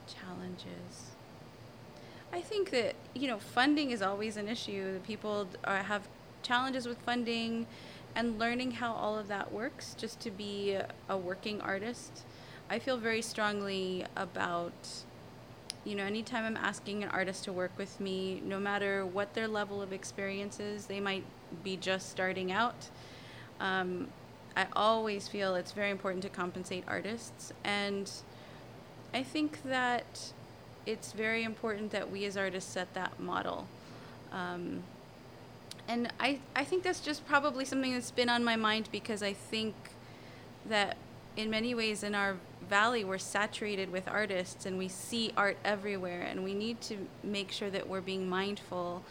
challenges. 0.06 1.12
I 2.32 2.40
think 2.40 2.70
that 2.70 2.94
you 3.14 3.28
know 3.28 3.38
funding 3.38 3.90
is 3.90 4.02
always 4.02 4.36
an 4.36 4.48
issue. 4.48 5.00
People 5.06 5.48
are, 5.64 5.82
have 5.82 6.08
challenges 6.42 6.86
with 6.86 6.98
funding 6.98 7.66
and 8.16 8.38
learning 8.38 8.70
how 8.72 8.92
all 8.92 9.18
of 9.18 9.28
that 9.28 9.52
works 9.52 9.94
just 9.98 10.20
to 10.20 10.30
be 10.30 10.78
a 11.08 11.16
working 11.16 11.60
artist. 11.60 12.22
I 12.70 12.78
feel 12.78 12.96
very 12.96 13.22
strongly 13.22 14.04
about 14.16 14.72
you 15.84 15.94
know, 15.94 16.04
anytime 16.04 16.44
I'm 16.44 16.56
asking 16.56 17.02
an 17.02 17.10
artist 17.10 17.44
to 17.44 17.52
work 17.52 17.72
with 17.76 18.00
me, 18.00 18.40
no 18.44 18.58
matter 18.58 19.04
what 19.04 19.34
their 19.34 19.46
level 19.46 19.82
of 19.82 19.92
experience 19.92 20.58
is, 20.58 20.86
they 20.86 21.00
might 21.00 21.24
be 21.62 21.76
just 21.76 22.10
starting 22.10 22.50
out. 22.50 22.88
Um, 23.60 24.08
I 24.56 24.66
always 24.74 25.28
feel 25.28 25.54
it's 25.56 25.72
very 25.72 25.90
important 25.90 26.22
to 26.22 26.28
compensate 26.28 26.84
artists. 26.86 27.52
And 27.64 28.10
I 29.12 29.22
think 29.22 29.62
that 29.64 30.32
it's 30.86 31.12
very 31.12 31.44
important 31.44 31.90
that 31.90 32.10
we 32.10 32.24
as 32.24 32.36
artists 32.36 32.72
set 32.72 32.92
that 32.94 33.20
model. 33.20 33.66
Um, 34.32 34.82
and 35.86 36.10
I, 36.18 36.38
I 36.56 36.64
think 36.64 36.82
that's 36.82 37.00
just 37.00 37.26
probably 37.26 37.64
something 37.64 37.92
that's 37.92 38.10
been 38.10 38.28
on 38.28 38.42
my 38.42 38.56
mind 38.56 38.88
because 38.90 39.22
I 39.22 39.34
think 39.34 39.74
that 40.66 40.96
in 41.36 41.50
many 41.50 41.74
ways 41.74 42.02
in 42.02 42.14
our 42.14 42.36
valley 42.64 43.04
we're 43.04 43.18
saturated 43.18 43.90
with 43.90 44.06
artists 44.08 44.66
and 44.66 44.78
we 44.78 44.88
see 44.88 45.32
art 45.36 45.56
everywhere 45.64 46.22
and 46.22 46.42
we 46.42 46.54
need 46.54 46.80
to 46.80 46.96
make 47.22 47.50
sure 47.50 47.70
that 47.70 47.88
we're 47.88 48.00
being 48.00 48.28
mindful 48.28 49.02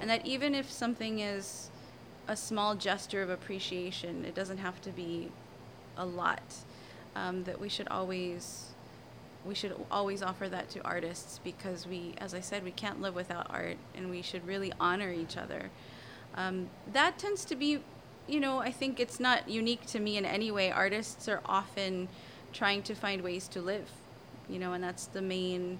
and 0.00 0.08
that 0.08 0.24
even 0.26 0.54
if 0.54 0.70
something 0.70 1.20
is 1.20 1.70
a 2.28 2.36
small 2.36 2.74
gesture 2.74 3.22
of 3.22 3.30
appreciation 3.30 4.24
it 4.24 4.34
doesn't 4.34 4.58
have 4.58 4.80
to 4.80 4.90
be 4.90 5.28
a 5.96 6.04
lot 6.04 6.42
um, 7.14 7.44
that 7.44 7.60
we 7.60 7.68
should 7.68 7.88
always 7.88 8.72
we 9.44 9.54
should 9.54 9.74
always 9.90 10.22
offer 10.22 10.48
that 10.48 10.70
to 10.70 10.80
artists 10.82 11.40
because 11.42 11.86
we 11.86 12.14
as 12.18 12.34
i 12.34 12.40
said 12.40 12.64
we 12.64 12.70
can't 12.70 13.00
live 13.00 13.14
without 13.14 13.46
art 13.50 13.76
and 13.94 14.08
we 14.10 14.22
should 14.22 14.46
really 14.46 14.72
honor 14.80 15.12
each 15.12 15.36
other. 15.36 15.70
Um, 16.34 16.70
that 16.92 17.18
tends 17.18 17.44
to 17.46 17.54
be 17.54 17.80
you 18.28 18.38
know 18.38 18.58
i 18.58 18.70
think 18.70 19.00
it's 19.00 19.18
not 19.18 19.48
unique 19.48 19.84
to 19.86 20.00
me 20.00 20.16
in 20.16 20.24
any 20.24 20.50
way. 20.50 20.70
Artists 20.70 21.28
are 21.28 21.40
often 21.44 22.08
trying 22.52 22.82
to 22.82 22.94
find 22.94 23.22
ways 23.22 23.48
to 23.48 23.60
live 23.60 23.88
you 24.48 24.58
know 24.58 24.72
and 24.72 24.82
that's 24.82 25.06
the 25.06 25.22
main 25.22 25.78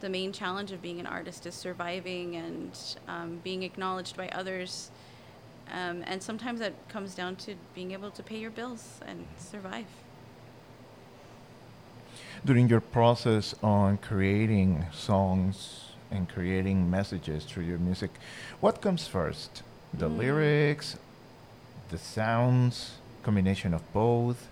the 0.00 0.08
main 0.08 0.32
challenge 0.32 0.72
of 0.72 0.82
being 0.82 0.98
an 0.98 1.06
artist 1.06 1.46
is 1.46 1.54
surviving 1.54 2.36
and 2.36 2.78
um, 3.08 3.40
being 3.44 3.62
acknowledged 3.62 4.16
by 4.16 4.28
others. 4.28 4.90
Um, 5.70 6.02
and 6.06 6.22
sometimes 6.22 6.58
that 6.60 6.72
comes 6.88 7.14
down 7.14 7.36
to 7.36 7.54
being 7.74 7.92
able 7.92 8.10
to 8.10 8.22
pay 8.22 8.38
your 8.38 8.50
bills 8.50 9.00
and 9.06 9.26
survive. 9.38 9.86
During 12.44 12.68
your 12.68 12.80
process 12.80 13.54
on 13.62 13.98
creating 13.98 14.86
songs 14.92 15.92
and 16.10 16.28
creating 16.28 16.90
messages 16.90 17.44
through 17.44 17.64
your 17.64 17.78
music 17.78 18.10
what 18.58 18.80
comes 18.80 19.06
first? 19.06 19.62
The 19.94 20.08
mm. 20.08 20.18
lyrics 20.18 20.96
the 21.90 21.98
sounds 21.98 22.94
combination 23.22 23.74
of 23.74 23.82
both 23.92 24.48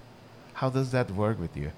how 0.59 0.69
does 0.69 0.91
that 0.91 1.09
work 1.13 1.39
with 1.39 1.57
you? 1.57 1.71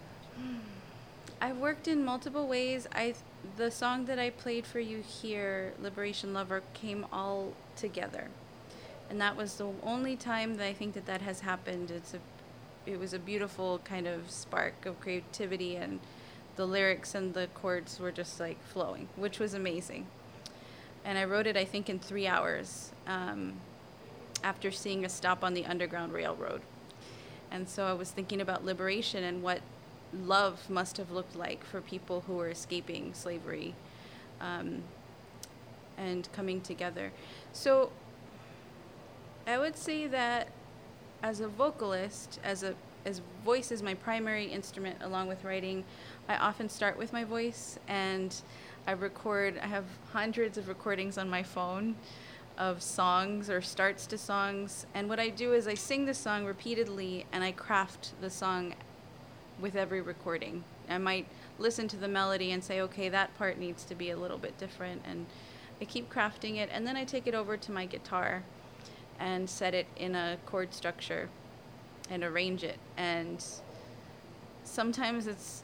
I've 1.38 1.58
worked 1.58 1.87
in 1.87 2.02
multiple 2.02 2.49
ways. 2.49 2.87
I 2.94 3.14
the 3.56 3.70
song 3.70 4.06
that 4.06 4.18
I 4.18 4.30
played 4.30 4.66
for 4.66 4.80
you 4.80 5.02
here, 5.02 5.75
Liberation 5.82 6.32
Lover, 6.32 6.62
came 6.72 7.04
all 7.12 7.52
together, 7.76 8.28
and 9.10 9.20
that 9.20 9.37
was 9.37 9.56
the 9.56 9.68
only 9.82 10.16
time 10.16 10.56
that 10.56 10.66
I 10.66 10.72
think 10.72 10.94
that 10.94 11.04
that 11.04 11.20
has 11.20 11.40
happened. 11.40 11.90
It's 11.90 12.14
a, 12.14 12.20
it 12.87 12.99
was 12.99 13.12
a 13.12 13.18
beautiful 13.18 13.80
kind 13.84 14.06
of 14.06 14.30
spark 14.30 14.87
of 14.87 14.99
creativity, 15.00 15.76
and 15.76 16.00
the 16.56 16.66
lyrics 16.66 17.14
and 17.14 17.34
the 17.34 17.49
chords 17.52 18.00
were 18.00 18.12
just 18.12 18.40
like 18.40 18.62
flowing, 18.64 19.08
which 19.16 19.38
was 19.38 19.52
amazing. 19.52 20.06
And 21.04 21.18
I 21.18 21.25
wrote 21.25 21.46
it, 21.46 21.56
I 21.56 21.66
think, 21.66 21.90
in 21.90 21.99
three 21.99 22.26
hours 22.26 22.92
um, 23.06 23.54
after 24.42 24.70
seeing 24.70 25.04
a 25.04 25.10
stop 25.10 25.44
on 25.44 25.52
the 25.52 25.66
Underground 25.66 26.14
Railroad. 26.14 26.62
And 27.50 27.69
so 27.69 27.85
I 27.85 27.92
was 27.92 28.11
thinking 28.11 28.40
about 28.40 28.64
liberation 28.64 29.25
and 29.25 29.42
what 29.42 29.61
love 30.12 30.69
must 30.69 30.97
have 30.97 31.11
looked 31.11 31.36
like 31.36 31.65
for 31.65 31.80
people 31.80 32.25
who 32.26 32.34
were 32.34 32.49
escaping 32.49 33.15
slavery 33.15 33.75
um, 34.41 34.82
and 35.97 36.28
coming 36.32 36.60
together. 36.60 37.13
So 37.52 37.91
I 39.47 39.58
would 39.58 39.76
say 39.76 40.06
that 40.06 40.49
as 41.23 41.41
a 41.41 41.49
vocalist, 41.49 42.41
as 42.43 42.63
a 42.63 42.75
as 43.06 43.23
voice 43.45 43.73
is 43.73 43.82
my 43.82 43.95
primary 43.95 44.45
instrument 44.45 44.99
along 45.00 45.26
with 45.26 45.43
writing, 45.43 45.84
I 46.28 46.36
often 46.36 46.69
start 46.69 46.99
with 46.99 47.15
my 47.15 47.25
voice 47.25 47.78
and 47.89 48.34
I 48.86 48.93
record 48.93 49.58
I 49.63 49.67
have 49.67 49.86
hundreds 50.13 50.58
of 50.58 50.69
recordings 50.69 51.17
on 51.17 51.28
my 51.28 51.43
phone 51.43 51.97
of 52.58 52.82
songs 52.82 53.49
or 53.49 53.60
starts 53.60 54.06
to 54.06 54.19
songs. 54.19 54.86
And 54.95 55.08
what 55.08 55.19
I 55.19 55.28
do 55.28 55.52
is 55.52 55.67
I 55.67 55.75
sing 55.75 56.06
the 56.06 56.15
song 56.15 56.45
repeatedly 56.45 57.26
and 57.32 57.43
I 57.43 57.52
craft 57.52 58.13
the 58.21 58.30
song 58.30 58.75
with 59.60 59.76
every 59.76 60.00
recording. 60.00 60.65
I 60.89 60.99
might 60.99 61.26
listen 61.58 61.89
to 61.89 61.97
the 61.97 62.08
melody 62.08 62.52
and 62.52 62.63
say, 62.63 62.80
okay, 62.82 63.08
that 63.08 63.36
part 63.39 63.58
needs 63.58 63.84
to 63.84 63.95
be 63.95 64.10
a 64.10 64.17
little 64.17 64.39
bit 64.39 64.58
different. 64.58 65.02
And 65.04 65.26
I 65.80 65.84
keep 65.84 66.13
crafting 66.13 66.56
it. 66.56 66.69
And 66.73 66.86
then 66.86 66.97
I 66.97 67.04
take 67.04 67.26
it 67.26 67.34
over 67.34 67.56
to 67.56 67.73
my 67.73 67.86
guitar 67.86 68.43
and 69.19 69.49
set 69.49 69.75
it 69.75 69.86
in 69.97 70.15
a 70.15 70.39
chord 70.47 70.75
structure 70.75 71.28
and 72.08 72.25
arrange 72.25 72.65
it. 72.65 72.78
And 72.97 73.45
sometimes 74.65 75.26
it's 75.26 75.63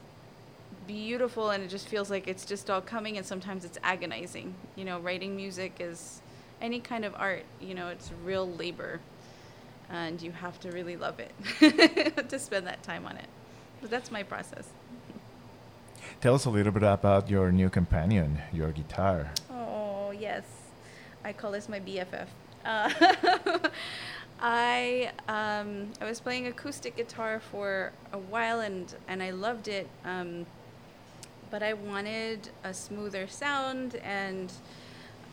beautiful 0.85 1.49
and 1.51 1.63
it 1.63 1.67
just 1.67 1.87
feels 1.87 2.09
like 2.09 2.27
it's 2.27 2.45
just 2.45 2.69
all 2.69 2.81
coming 2.81 3.17
and 3.17 3.25
sometimes 3.25 3.65
it's 3.65 3.77
agonizing 3.83 4.55
you 4.75 4.85
know 4.85 4.99
writing 4.99 5.35
music 5.35 5.75
is 5.79 6.21
any 6.61 6.79
kind 6.79 7.05
of 7.05 7.13
art, 7.15 7.43
you 7.61 7.73
know, 7.73 7.89
it's 7.89 8.11
real 8.23 8.49
labor, 8.49 8.99
and 9.89 10.21
you 10.21 10.31
have 10.31 10.59
to 10.61 10.71
really 10.71 10.97
love 10.97 11.19
it 11.19 11.31
to 12.29 12.39
spend 12.39 12.67
that 12.67 12.83
time 12.83 13.05
on 13.05 13.17
it. 13.17 13.27
But 13.81 13.89
that's 13.89 14.11
my 14.11 14.23
process. 14.23 14.67
Tell 16.19 16.33
us 16.33 16.45
a 16.45 16.49
little 16.49 16.71
bit 16.71 16.83
about 16.83 17.29
your 17.29 17.51
new 17.51 17.69
companion, 17.69 18.39
your 18.51 18.71
guitar. 18.71 19.31
Oh 19.51 20.11
yes, 20.11 20.43
I 21.23 21.33
call 21.33 21.51
this 21.51 21.69
my 21.69 21.79
BFF. 21.79 22.27
Uh, 22.65 23.59
I 24.39 25.11
um, 25.27 25.91
I 26.01 26.05
was 26.05 26.19
playing 26.19 26.47
acoustic 26.47 26.95
guitar 26.95 27.39
for 27.39 27.91
a 28.13 28.17
while 28.17 28.61
and 28.61 28.93
and 29.07 29.21
I 29.21 29.31
loved 29.31 29.67
it, 29.67 29.87
um, 30.05 30.45
but 31.51 31.61
I 31.61 31.73
wanted 31.73 32.49
a 32.63 32.73
smoother 32.73 33.27
sound 33.27 33.95
and 33.95 34.51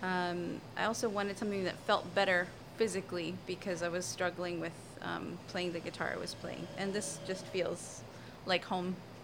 um, 0.04 0.60
I 0.76 0.84
also 0.84 1.08
wanted 1.08 1.38
something 1.38 1.64
that 1.64 1.78
felt 1.86 2.14
better 2.14 2.48
physically 2.76 3.34
because 3.46 3.82
I 3.82 3.88
was 3.88 4.04
struggling 4.04 4.60
with 4.60 4.76
um, 5.00 5.38
playing 5.48 5.72
the 5.72 5.80
guitar 5.80 6.12
I 6.14 6.18
was 6.18 6.34
playing, 6.34 6.66
and 6.76 6.92
this 6.92 7.20
just 7.26 7.46
feels 7.46 8.02
like 8.44 8.64
home. 8.64 8.96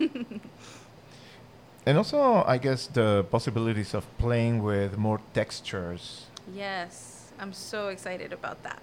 and 1.87 1.99
also, 1.99 2.45
I 2.47 2.57
guess 2.57 2.87
the 2.87 3.27
possibilities 3.31 3.93
of 3.93 4.07
playing 4.17 4.63
with 4.63 4.97
more 4.97 5.21
textures. 5.35 6.27
Yes, 6.55 7.31
I'm 7.39 7.53
so 7.53 7.89
excited 7.89 8.33
about 8.33 8.63
that. 8.63 8.83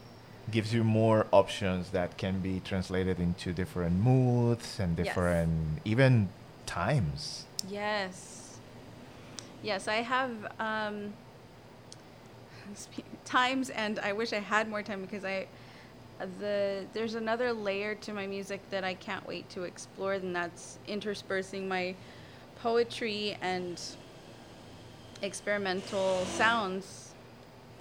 Gives 0.51 0.73
you 0.73 0.83
more 0.83 1.27
options 1.31 1.91
that 1.91 2.17
can 2.17 2.39
be 2.39 2.61
translated 2.65 3.19
into 3.19 3.53
different 3.53 4.01
moods 4.01 4.79
and 4.79 4.95
different 4.95 5.51
yes. 5.75 5.81
even 5.85 6.29
times. 6.65 7.45
Yes 7.69 8.40
Yes, 9.63 9.87
I 9.87 9.95
have 9.95 10.31
um, 10.59 11.13
times, 13.25 13.69
and 13.69 13.99
I 13.99 14.13
wish 14.13 14.33
I 14.33 14.39
had 14.39 14.67
more 14.67 14.81
time 14.81 15.01
because 15.01 15.23
I 15.23 15.47
the 16.39 16.85
there's 16.93 17.15
another 17.15 17.51
layer 17.51 17.95
to 17.95 18.13
my 18.13 18.27
music 18.27 18.61
that 18.69 18.83
I 18.83 18.93
can't 18.95 19.25
wait 19.27 19.49
to 19.51 19.63
explore, 19.63 20.13
and 20.13 20.35
that's 20.35 20.79
interspersing 20.87 21.67
my 21.67 21.95
poetry 22.61 23.37
and 23.41 23.79
experimental 25.21 26.25
sounds. 26.25 27.13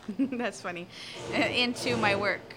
that's 0.18 0.60
funny 0.60 0.86
into 1.34 1.96
my 1.96 2.16
work, 2.16 2.54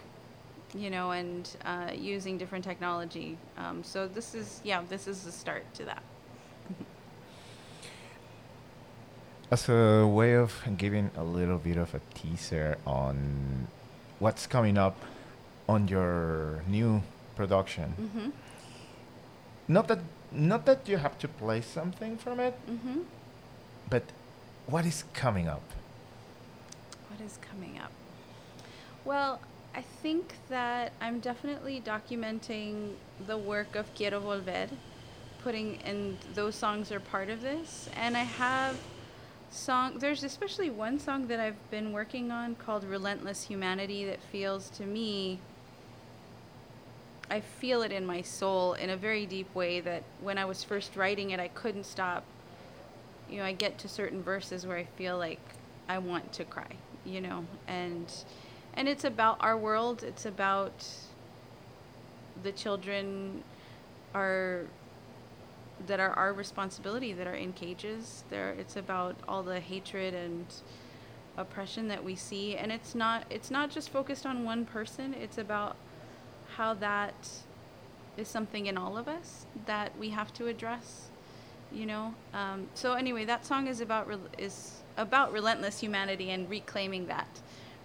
you 0.74 0.90
know, 0.90 1.12
and 1.12 1.50
uh, 1.66 1.92
using 1.94 2.38
different 2.38 2.64
technology. 2.64 3.38
Um, 3.58 3.84
so 3.84 4.08
this 4.08 4.36
is 4.36 4.60
yeah, 4.66 4.82
this 4.90 5.08
is 5.08 5.24
the 5.24 5.32
start 5.32 5.64
to 5.76 5.86
that. 5.86 6.04
As 9.54 9.70
a 9.70 10.08
way 10.08 10.34
of 10.34 10.52
giving 10.78 11.12
a 11.16 11.24
little 11.24 11.60
bit 11.60 11.78
of 11.78 11.94
a 11.94 12.02
teaser 12.16 12.76
on 12.88 13.68
what's 14.18 14.48
coming 14.48 14.80
up 14.80 14.98
on 15.70 15.88
your 15.88 16.64
new 16.68 17.04
production. 17.36 17.94
Mm-hmm. 18.02 18.30
Not 19.68 19.88
that 19.90 20.00
not 20.32 20.66
that 20.66 20.90
you 20.90 20.98
have 20.98 21.20
to 21.20 21.28
play 21.28 21.62
something 21.62 22.18
from 22.18 22.40
it, 22.40 22.56
mm-hmm. 22.68 23.02
but 23.94 24.04
what 24.66 24.84
is 24.92 25.04
coming 25.14 25.48
up? 25.48 25.68
What 27.10 27.22
is 27.28 27.38
coming 27.50 27.78
up? 27.78 27.92
Well, 29.06 29.40
I 29.76 29.84
think 30.02 30.34
that 30.50 30.94
I'm 31.00 31.20
definitely 31.20 31.80
documenting 31.80 32.94
the 33.28 33.38
work 33.38 33.76
of 33.76 33.86
Quiero 33.94 34.20
Volver, 34.20 34.68
putting 35.44 35.78
and 35.86 36.18
those 36.34 36.56
songs 36.56 36.92
are 36.92 37.00
part 37.00 37.30
of 37.30 37.44
this, 37.44 37.88
and 37.96 38.18
I 38.18 38.26
have 38.42 38.76
song 39.54 40.00
there's 40.00 40.24
especially 40.24 40.72
one 40.72 40.98
song 41.00 41.28
that 41.28 41.40
I've 41.40 41.70
been 41.70 41.92
working 41.92 42.32
on 42.32 42.56
called 42.56 42.84
Relentless 42.84 43.44
Humanity 43.44 44.04
that 44.06 44.20
feels 44.32 44.70
to 44.72 44.86
me 44.86 45.40
I 47.30 47.40
feel 47.40 47.84
it 47.84 47.92
in 47.92 48.06
my 48.06 48.22
soul 48.22 48.74
in 48.74 48.90
a 48.90 48.98
very 48.98 49.26
deep 49.26 49.54
way 49.54 49.80
that 49.82 50.04
when 50.22 50.38
I 50.38 50.46
was 50.46 50.64
first 50.64 50.96
writing 50.96 51.32
it 51.32 51.40
I 51.40 51.48
couldn't 51.50 51.86
stop. 51.86 52.24
You 53.30 53.38
know 53.38 53.46
I 53.46 53.54
get 53.54 53.78
to 53.80 53.88
certain 53.88 54.24
verses 54.24 54.66
where 54.66 54.78
I 54.78 54.86
feel 54.98 55.18
like 55.18 55.40
I 55.88 56.00
want 56.00 56.34
to 56.34 56.46
cry 56.46 56.76
you 57.06 57.22
know 57.22 57.46
and 57.68 58.12
and 58.74 58.90
it's 58.90 59.04
about 59.04 59.38
our 59.40 59.58
world 59.58 60.04
it's 60.04 60.26
about 60.26 60.88
the 62.42 62.52
children 62.52 63.44
are 64.16 64.66
that 65.88 66.00
are 66.00 66.12
our 66.12 66.34
responsibility 66.34 67.14
that 67.14 67.28
are 67.28 67.36
in 67.36 67.54
cages. 67.54 68.24
There 68.30 68.52
it's 68.52 68.76
about 68.76 69.16
all 69.28 69.44
the 69.44 69.60
hatred 69.60 70.14
and 70.14 70.46
oppression 71.38 71.88
that 71.88 72.04
we 72.04 72.16
see. 72.16 72.56
And 72.56 72.72
it's 72.72 72.96
not 72.96 73.26
it's 73.30 73.52
not 73.52 73.72
just 73.72 73.90
focused 73.90 74.26
on 74.26 74.44
one 74.44 74.66
person. 74.66 75.14
It's 75.14 75.38
about 75.38 75.76
how 76.56 76.74
that 76.76 77.30
is 78.18 78.28
something 78.28 78.68
in 78.68 78.78
all 78.78 78.98
of 78.98 79.08
us 79.08 79.46
that 79.66 79.98
we 79.98 80.10
have 80.12 80.32
to 80.34 80.48
address 80.48 81.10
you 81.74 81.86
know? 81.86 82.14
Um, 82.34 82.68
so 82.76 82.94
anyway 82.94 83.26
that 83.26 83.46
song 83.46 83.68
is 83.68 83.82
about 83.82 84.08
rel 84.08 84.20
is 84.38 84.84
about 84.98 85.34
relentless 85.34 85.80
humanity 85.80 86.30
and 86.30 86.50
reclaiming 86.50 87.08
that 87.08 87.28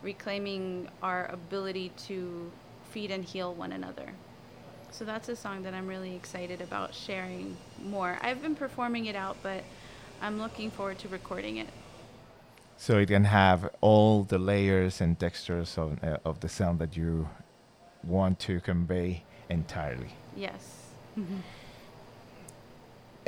reclaiming 0.03 0.89
our 1.03 1.27
ability 1.27 1.91
to 2.07 2.51
feed 2.91 3.11
and 3.11 3.25
heal 3.25 3.55
one 3.55 3.73
another 3.73 4.13
so 4.91 5.05
that's 5.05 5.29
a 5.29 5.37
song 5.37 5.63
that 5.63 5.75
I'm 5.75 5.87
really 5.87 6.15
excited 6.15 6.61
about 6.61 6.95
sharing 6.95 7.57
more. 7.85 8.19
I've 8.21 8.43
been 8.43 8.55
performing 8.55 9.07
it 9.07 9.17
out, 9.17 9.37
but 9.43 9.63
I'm 10.21 10.41
looking 10.41 10.71
forward 10.71 10.99
to 11.01 11.09
recording 11.09 11.59
it. 11.59 11.69
So 12.77 12.99
it 12.99 13.07
can 13.07 13.25
have 13.25 13.71
all 13.81 14.25
the 14.25 14.39
layers 14.39 15.01
and 15.01 15.19
textures 15.19 15.77
of, 15.79 16.03
uh, 16.03 16.19
of 16.25 16.41
the 16.41 16.49
sound 16.49 16.79
that 16.79 16.97
you 16.97 17.29
want 18.05 18.39
to 18.41 18.61
convey 18.61 19.25
entirely. 19.49 20.15
Yes. 20.37 20.85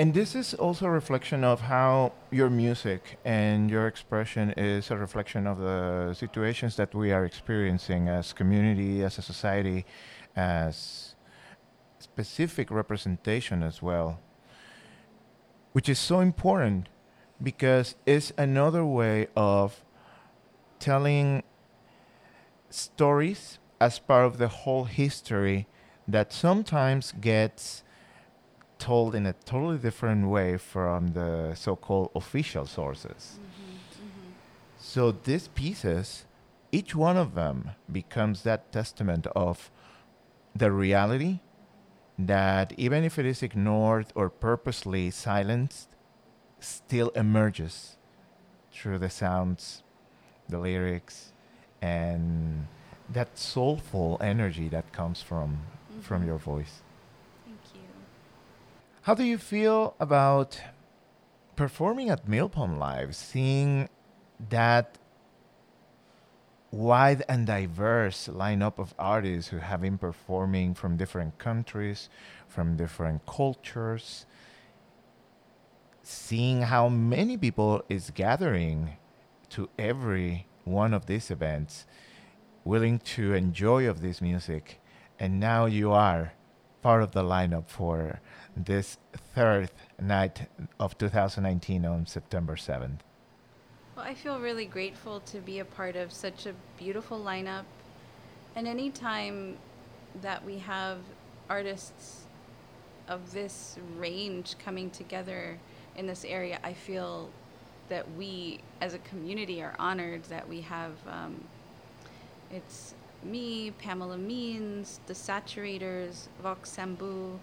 And 0.00 0.14
this 0.14 0.34
is 0.34 0.54
also 0.54 0.86
a 0.86 0.90
reflection 0.90 1.44
of 1.44 1.60
how 1.60 2.12
your 2.30 2.48
music 2.48 3.18
and 3.22 3.70
your 3.70 3.86
expression 3.86 4.50
is 4.56 4.90
a 4.90 4.96
reflection 4.96 5.46
of 5.46 5.58
the 5.58 6.14
situations 6.14 6.76
that 6.76 6.94
we 6.94 7.12
are 7.12 7.26
experiencing 7.26 8.08
as 8.08 8.32
community, 8.32 9.04
as 9.04 9.18
a 9.18 9.22
society, 9.22 9.84
as 10.34 11.09
specific 12.24 12.70
representation 12.70 13.62
as 13.62 13.80
well, 13.80 14.20
which 15.72 15.88
is 15.88 15.98
so 15.98 16.20
important 16.20 16.88
because 17.42 17.94
it's 18.04 18.30
another 18.36 18.84
way 18.84 19.26
of 19.34 19.82
telling 20.78 21.42
stories 22.68 23.58
as 23.80 23.98
part 23.98 24.26
of 24.26 24.36
the 24.36 24.48
whole 24.48 24.84
history 24.84 25.66
that 26.06 26.30
sometimes 26.30 27.14
gets 27.20 27.82
told 28.78 29.14
in 29.14 29.24
a 29.24 29.32
totally 29.32 29.78
different 29.78 30.28
way 30.28 30.58
from 30.58 31.08
the 31.08 31.54
so-called 31.54 32.10
official 32.14 32.66
sources. 32.66 33.38
Mm-hmm, 33.38 34.04
mm-hmm. 34.04 34.30
So 34.78 35.12
these 35.12 35.48
pieces, 35.48 36.26
each 36.70 36.94
one 36.94 37.16
of 37.16 37.34
them 37.34 37.70
becomes 37.90 38.42
that 38.42 38.72
testament 38.72 39.26
of 39.34 39.70
the 40.54 40.70
reality 40.70 41.40
that 42.26 42.72
even 42.76 43.04
if 43.04 43.18
it 43.18 43.26
is 43.26 43.42
ignored 43.42 44.06
or 44.14 44.28
purposely 44.28 45.10
silenced, 45.10 45.88
still 46.58 47.08
emerges 47.10 47.96
through 48.72 48.98
the 48.98 49.10
sounds, 49.10 49.82
the 50.48 50.58
lyrics, 50.58 51.32
and 51.80 52.66
that 53.08 53.38
soulful 53.38 54.18
energy 54.20 54.68
that 54.68 54.92
comes 54.92 55.22
from 55.22 55.58
from 56.00 56.22
Mhm. 56.22 56.26
your 56.26 56.38
voice. 56.38 56.82
Thank 57.44 57.58
you. 57.74 57.80
How 59.02 59.14
do 59.14 59.24
you 59.24 59.36
feel 59.38 59.94
about 60.00 60.60
performing 61.56 62.08
at 62.10 62.26
Millpond 62.26 62.78
Live, 62.78 63.14
seeing 63.16 63.88
that 64.48 64.98
wide 66.70 67.22
and 67.28 67.46
diverse 67.46 68.28
lineup 68.28 68.78
of 68.78 68.94
artists 68.98 69.50
who 69.50 69.58
have 69.58 69.80
been 69.80 69.98
performing 69.98 70.74
from 70.74 70.96
different 70.96 71.38
countries, 71.38 72.08
from 72.46 72.76
different 72.76 73.26
cultures, 73.26 74.26
seeing 76.02 76.62
how 76.62 76.88
many 76.88 77.36
people 77.36 77.82
is 77.88 78.10
gathering 78.10 78.96
to 79.48 79.68
every 79.78 80.46
one 80.64 80.94
of 80.94 81.06
these 81.06 81.30
events, 81.30 81.86
willing 82.64 82.98
to 82.98 83.34
enjoy 83.34 83.88
of 83.88 84.00
this 84.00 84.20
music, 84.20 84.80
and 85.18 85.40
now 85.40 85.66
you 85.66 85.90
are 85.90 86.32
part 86.82 87.02
of 87.02 87.12
the 87.12 87.22
lineup 87.22 87.68
for 87.68 88.20
this 88.56 88.98
third 89.34 89.70
night 90.00 90.48
of 90.78 90.96
2019 90.96 91.84
on 91.84 92.06
September 92.06 92.56
7th. 92.56 93.00
Well, 94.00 94.08
I 94.08 94.14
feel 94.14 94.40
really 94.40 94.64
grateful 94.64 95.20
to 95.26 95.40
be 95.40 95.58
a 95.58 95.64
part 95.66 95.94
of 95.94 96.10
such 96.10 96.46
a 96.46 96.54
beautiful 96.78 97.20
lineup. 97.20 97.64
And 98.56 98.66
anytime 98.66 99.58
that 100.22 100.42
we 100.42 100.56
have 100.56 101.00
artists 101.50 102.22
of 103.08 103.34
this 103.34 103.76
range 103.98 104.56
coming 104.58 104.88
together 104.88 105.58
in 105.96 106.06
this 106.06 106.24
area, 106.24 106.58
I 106.64 106.72
feel 106.72 107.28
that 107.90 108.10
we 108.16 108.60
as 108.80 108.94
a 108.94 108.98
community 109.00 109.62
are 109.62 109.74
honored 109.78 110.24
that 110.30 110.48
we 110.48 110.62
have 110.62 110.92
um, 111.06 111.44
it's 112.50 112.94
me, 113.22 113.70
Pamela 113.72 114.16
Means, 114.16 114.98
the 115.08 115.14
Saturators, 115.14 116.28
Vox 116.42 116.74
Sambou. 116.74 117.38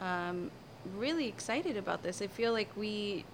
Um, 0.00 0.52
really 0.96 1.26
excited 1.26 1.76
about 1.76 2.04
this. 2.04 2.22
I 2.22 2.28
feel 2.28 2.52
like 2.52 2.70
we 2.76 3.24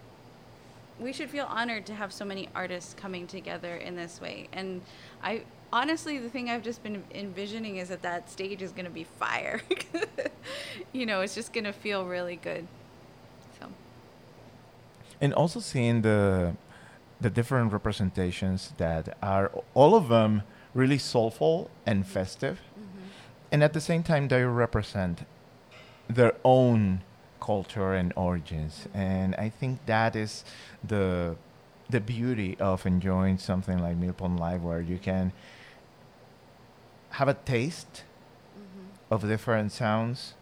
we 0.98 1.12
should 1.12 1.30
feel 1.30 1.46
honored 1.46 1.86
to 1.86 1.94
have 1.94 2.12
so 2.12 2.24
many 2.24 2.48
artists 2.54 2.94
coming 2.94 3.26
together 3.26 3.76
in 3.76 3.96
this 3.96 4.20
way. 4.20 4.48
And 4.52 4.80
I 5.22 5.42
honestly, 5.72 6.18
the 6.18 6.30
thing 6.30 6.48
I've 6.48 6.62
just 6.62 6.82
been 6.82 7.04
envisioning 7.14 7.76
is 7.76 7.88
that 7.88 8.02
that 8.02 8.30
stage 8.30 8.62
is 8.62 8.72
going 8.72 8.86
to 8.86 8.90
be 8.90 9.04
fire. 9.04 9.60
you 10.92 11.06
know, 11.06 11.20
it's 11.20 11.34
just 11.34 11.52
going 11.52 11.64
to 11.64 11.72
feel 11.72 12.06
really 12.06 12.36
good. 12.36 12.66
So, 13.60 13.68
and 15.20 15.34
also 15.34 15.60
seeing 15.60 16.02
the 16.02 16.56
the 17.20 17.30
different 17.30 17.72
representations 17.72 18.74
that 18.76 19.16
are 19.22 19.50
all 19.74 19.94
of 19.94 20.08
them 20.08 20.42
really 20.74 20.98
soulful 20.98 21.70
and 21.86 22.06
festive 22.06 22.60
mm-hmm. 22.78 23.08
and 23.50 23.64
at 23.64 23.72
the 23.72 23.80
same 23.80 24.02
time 24.02 24.28
they 24.28 24.44
represent 24.44 25.26
their 26.08 26.34
own 26.44 27.00
culture 27.46 27.94
and 27.94 28.12
origins. 28.16 28.88
And 28.92 29.34
i 29.36 29.48
think 29.48 29.74
that 29.86 30.16
is 30.16 30.44
the 30.82 31.36
the 31.88 32.00
beauty 32.00 32.56
of 32.58 32.84
enjoying 32.84 33.38
something 33.38 33.78
like 33.78 33.96
Millpond 33.96 34.40
Live 34.40 34.62
where 34.62 34.80
you 34.80 34.98
can 34.98 35.32
have 37.10 37.28
a 37.28 37.34
taste 37.34 38.02
mm-hmm. 38.58 39.14
of 39.14 39.22
different 39.22 39.70
sounds 39.70 40.34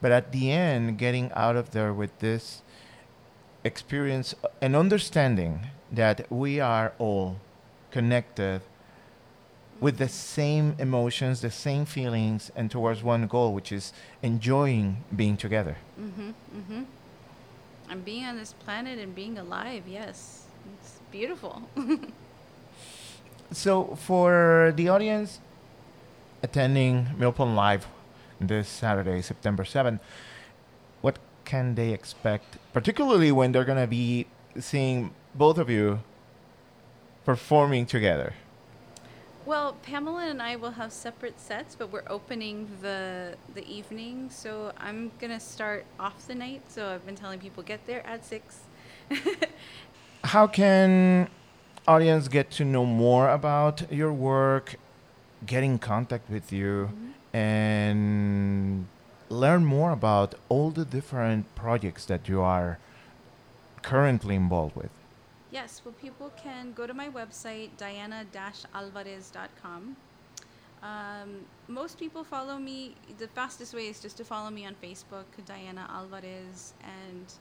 but 0.00 0.12
at 0.12 0.30
the 0.30 0.52
end 0.52 0.96
getting 0.96 1.32
out 1.32 1.56
of 1.56 1.72
there 1.72 1.92
with 1.92 2.16
this 2.20 2.62
experience 3.64 4.34
uh, 4.44 4.48
and 4.62 4.76
understanding 4.76 5.66
that 5.90 6.30
we 6.30 6.60
are 6.60 6.92
all 6.98 7.36
connected 7.90 8.60
with 9.80 9.98
the 9.98 10.08
same 10.08 10.74
emotions, 10.78 11.40
the 11.40 11.50
same 11.50 11.84
feelings, 11.84 12.50
and 12.56 12.70
towards 12.70 13.02
one 13.02 13.26
goal, 13.26 13.52
which 13.54 13.70
is 13.72 13.92
enjoying 14.22 15.04
being 15.14 15.36
together. 15.36 15.76
mhm, 16.00 16.34
mhm. 16.54 16.84
And 17.88 18.04
being 18.04 18.24
on 18.24 18.36
this 18.36 18.52
planet 18.52 18.98
and 18.98 19.14
being 19.14 19.38
alive, 19.38 19.84
yes. 19.86 20.46
It's 20.80 20.98
beautiful. 21.12 21.62
So, 23.52 23.94
for 23.94 24.72
the 24.74 24.88
audience 24.88 25.38
attending 26.42 27.06
Millpond 27.16 27.54
Live 27.54 27.86
this 28.40 28.68
Saturday, 28.68 29.22
September 29.22 29.62
7th, 29.64 30.00
what 31.00 31.18
can 31.44 31.76
they 31.76 31.92
expect, 31.92 32.58
particularly 32.72 33.30
when 33.30 33.52
they're 33.52 33.64
going 33.64 33.78
to 33.80 33.86
be 33.86 34.26
seeing 34.58 35.12
both 35.34 35.58
of 35.58 35.70
you 35.70 36.00
performing 37.24 37.86
together? 37.86 38.34
Well, 39.46 39.76
Pamela 39.82 40.26
and 40.26 40.42
I 40.42 40.56
will 40.56 40.72
have 40.72 40.92
separate 40.92 41.38
sets, 41.38 41.76
but 41.76 41.92
we're 41.92 42.08
opening 42.08 42.68
the 42.82 43.36
the 43.54 43.64
evening. 43.64 44.28
So 44.28 44.72
I'm 44.76 45.12
gonna 45.20 45.38
start 45.38 45.86
off 46.00 46.26
the 46.26 46.34
night. 46.34 46.62
So 46.66 46.88
I've 46.88 47.06
been 47.06 47.14
telling 47.14 47.38
people 47.38 47.62
get 47.62 47.86
there 47.86 48.04
at 48.04 48.24
six. 48.24 48.62
How 50.24 50.48
can 50.48 51.28
audience 51.86 52.26
get 52.26 52.50
to 52.58 52.64
know 52.64 52.84
more 52.84 53.30
about 53.30 53.92
your 53.92 54.12
work, 54.12 54.74
get 55.46 55.62
in 55.62 55.78
contact 55.78 56.28
with 56.28 56.52
you, 56.52 56.90
mm-hmm. 56.90 57.36
and 57.36 58.86
learn 59.28 59.64
more 59.64 59.92
about 59.92 60.34
all 60.48 60.70
the 60.70 60.84
different 60.84 61.54
projects 61.54 62.04
that 62.06 62.28
you 62.28 62.40
are 62.40 62.78
currently 63.82 64.34
involved 64.34 64.74
with? 64.74 64.90
Yes, 65.56 65.80
well, 65.82 65.94
people 65.94 66.30
can 66.36 66.74
go 66.74 66.86
to 66.86 66.92
my 66.92 67.08
website, 67.08 67.70
diana-alvarez.com. 67.78 69.96
Um, 70.82 71.46
most 71.66 71.98
people 71.98 72.24
follow 72.24 72.58
me. 72.58 72.94
The 73.16 73.28
fastest 73.28 73.72
way 73.72 73.86
is 73.86 73.98
just 73.98 74.18
to 74.18 74.24
follow 74.24 74.50
me 74.50 74.66
on 74.66 74.74
Facebook, 74.84 75.24
Diana 75.46 75.86
Alvarez, 75.88 76.74
and 76.84 77.32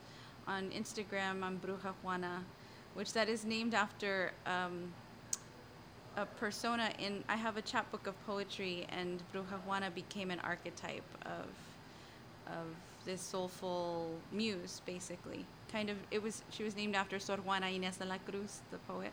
on 0.48 0.70
Instagram, 0.70 1.44
I'm 1.44 1.60
Bruja 1.60 1.94
Juana, 2.02 2.46
which 2.94 3.12
that 3.12 3.28
is 3.28 3.44
named 3.44 3.74
after 3.74 4.32
um, 4.46 4.94
a 6.16 6.26
persona 6.26 6.92
in. 6.98 7.22
I 7.28 7.36
have 7.36 7.58
a 7.58 7.62
chapbook 7.62 8.08
of 8.08 8.16
poetry, 8.26 8.88
and 8.98 9.22
Bruja 9.34 9.60
Juana 9.66 9.92
became 9.92 10.32
an 10.32 10.40
archetype 10.40 11.04
of 11.26 11.48
of 12.48 12.68
this 13.06 13.22
soulful 13.22 14.10
muse, 14.32 14.82
basically. 14.86 15.46
Kind 15.72 15.90
of, 15.90 15.98
it 16.12 16.22
was. 16.22 16.44
She 16.50 16.64
was 16.64 16.76
named 16.76 16.96
after 16.96 17.20
Sor 17.20 17.38
Juana 17.38 17.68
Inés 17.68 17.98
de 17.98 18.06
la 18.06 18.18
Cruz, 18.18 18.62
the 18.72 18.78
poet. 18.80 19.12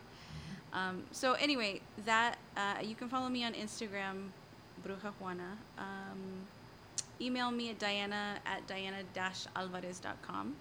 Um, 0.73 1.03
so 1.13 1.35
anyway, 1.35 1.81
that 2.07 2.39
uh, 2.57 2.77
you 2.83 2.95
can 2.95 3.09
follow 3.09 3.29
me 3.29 3.45
on 3.45 3.53
Instagram, 3.53 4.29
Bruja 4.87 5.13
Juana. 5.21 5.59
Um, 5.79 6.47
email 7.21 7.51
me 7.51 7.71
at 7.71 7.79
diana 7.79 8.39
at 8.47 8.67
diana-alvarez.com. 8.67 10.55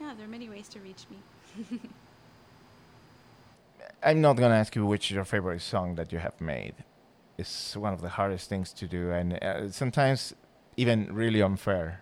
Yeah, 0.00 0.14
there 0.16 0.24
are 0.24 0.28
many 0.28 0.48
ways 0.48 0.68
to 0.68 0.80
reach 0.80 1.04
me. 1.10 1.80
I'm 4.02 4.20
not 4.20 4.36
gonna 4.36 4.54
ask 4.54 4.74
you 4.74 4.86
which 4.86 5.10
is 5.10 5.14
your 5.14 5.24
favorite 5.24 5.60
song 5.60 5.96
that 5.96 6.12
you 6.12 6.18
have 6.18 6.40
made. 6.40 6.74
It's 7.36 7.76
one 7.76 7.92
of 7.92 8.00
the 8.00 8.08
hardest 8.08 8.48
things 8.48 8.72
to 8.74 8.86
do, 8.86 9.10
and 9.10 9.34
uh, 9.42 9.70
sometimes 9.70 10.34
even 10.76 11.12
really 11.12 11.42
unfair. 11.42 12.00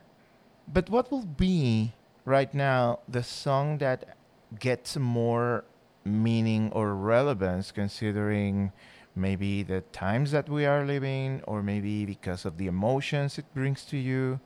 But 0.73 0.91
what 0.91 1.11
will 1.11 1.25
be 1.25 1.93
right 2.25 2.53
now 2.53 3.01
the 3.09 3.23
song 3.23 3.79
that 3.79 4.17
gets 4.59 4.97
more 4.97 5.65
meaning 6.05 6.71
or 6.73 6.95
relevance 6.95 7.73
considering 7.73 8.73
maybe 9.17 9.63
the 9.63 9.81
times 9.93 10.31
that 10.31 10.49
we 10.49 10.67
are 10.67 10.85
living 10.85 11.43
or 11.47 11.63
maybe 11.63 12.05
because 12.05 12.45
of 12.45 12.59
the 12.59 12.67
emotions 12.67 13.39
it 13.39 13.47
brings 13.55 13.85
to 13.87 13.97
you 13.97 14.41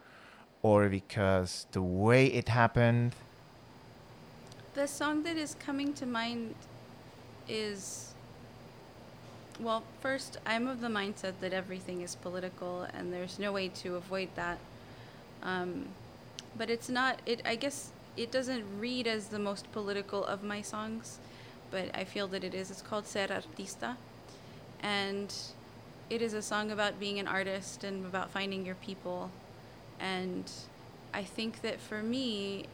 or 0.63 0.89
because 0.89 1.67
the 1.73 1.83
way 1.83 2.27
it 2.27 2.49
happened? 2.49 3.15
The 4.75 4.87
song 4.87 5.25
that 5.25 5.37
is 5.37 5.57
coming 5.59 5.93
to 5.95 6.07
mind 6.07 6.55
is 7.49 8.15
well 9.59 9.83
first 10.01 10.39
i'm 10.47 10.67
of 10.67 10.81
the 10.81 10.89
mindset 10.89 11.33
that 11.41 11.53
everything 11.53 12.01
is 12.01 12.15
political 12.15 12.87
and 12.95 13.13
there's 13.13 13.39
no 13.39 13.51
way 13.53 13.69
to 13.69 13.97
avoid 13.97 14.29
that. 14.37 14.59
Um, 15.43 15.89
but 16.57 16.71
it's 16.71 16.89
not 16.89 17.21
it 17.27 17.41
i 17.45 17.55
guess 17.55 17.91
it 18.17 18.31
doesn't 18.31 18.65
read 18.79 19.07
as 19.07 19.29
the 19.29 19.39
most 19.39 19.71
political 19.73 20.25
of 20.25 20.43
my 20.43 20.61
songs 20.61 21.19
but 21.73 21.91
I 21.95 22.05
feel 22.05 22.29
that 22.29 22.45
it 22.45 22.55
is. 22.55 22.71
It's 22.71 22.83
called 22.83 23.07
Ser 23.07 23.27
Artista. 23.27 23.97
And 24.81 25.35
it 26.11 26.23
is 26.23 26.35
a 26.35 26.43
song 26.43 26.71
about 26.71 27.01
being 27.01 27.19
an 27.19 27.27
artist 27.27 27.83
and 27.83 28.07
about 28.07 28.31
finding 28.31 28.65
your 28.65 28.75
people. 28.77 29.31
And 29.99 30.49
I 31.13 31.25
think 31.25 31.63
that 31.63 31.81
for 31.81 32.03
me, 32.03 32.67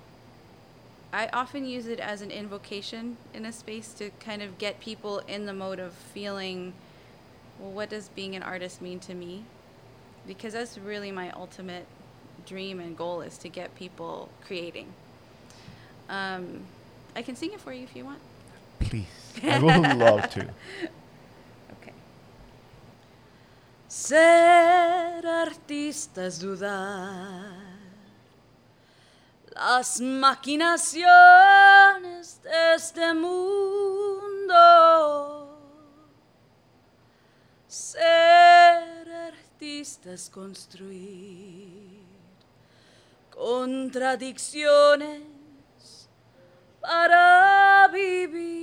I 1.13 1.29
often 1.33 1.65
use 1.65 1.87
it 1.87 2.01
as 2.01 2.21
an 2.21 2.31
invocation 2.31 3.17
in 3.33 3.47
a 3.47 3.53
space 3.53 3.93
to 3.95 4.11
kind 4.21 4.43
of 4.43 4.59
get 4.59 4.81
people 4.81 5.21
in 5.29 5.47
the 5.47 5.55
mode 5.55 5.79
of 5.79 5.93
feeling, 5.93 6.75
well, 7.59 7.71
what 7.71 7.91
does 7.91 8.09
being 8.09 8.35
an 8.35 8.43
artist 8.43 8.83
mean 8.83 8.99
to 9.01 9.15
me? 9.15 9.45
Because 10.27 10.53
that's 10.53 10.77
really 10.77 11.13
my 11.13 11.31
ultimate 11.31 11.87
dream 12.49 12.81
and 12.81 12.97
goal 12.97 13.21
is 13.21 13.37
to 13.39 13.49
get 13.49 13.75
people 13.75 14.29
creating. 14.47 14.87
Um, 16.09 16.61
I 17.15 17.23
can 17.23 17.37
sing 17.37 17.53
it 17.53 17.61
for 17.61 17.73
you 17.73 17.85
if 17.85 17.95
you 17.95 18.05
want. 18.05 18.19
Please. 18.81 19.07
I 19.43 19.59
would 19.59 19.99
love 19.99 20.29
to. 20.31 20.41
Okay. 20.41 21.93
Ser 23.89 25.27
artista 25.27 26.27
es 26.27 26.41
dudar 26.41 27.69
las 29.55 30.01
maquinaciones 30.01 32.43
de 32.43 32.75
este 32.75 33.15
mundo. 33.15 34.55
Ser 37.67 39.13
artista 39.13 40.13
es 40.13 40.31
construir 40.31 41.98
contradicciones 43.39 45.23
para 46.83 47.89
vivir. 47.93 48.59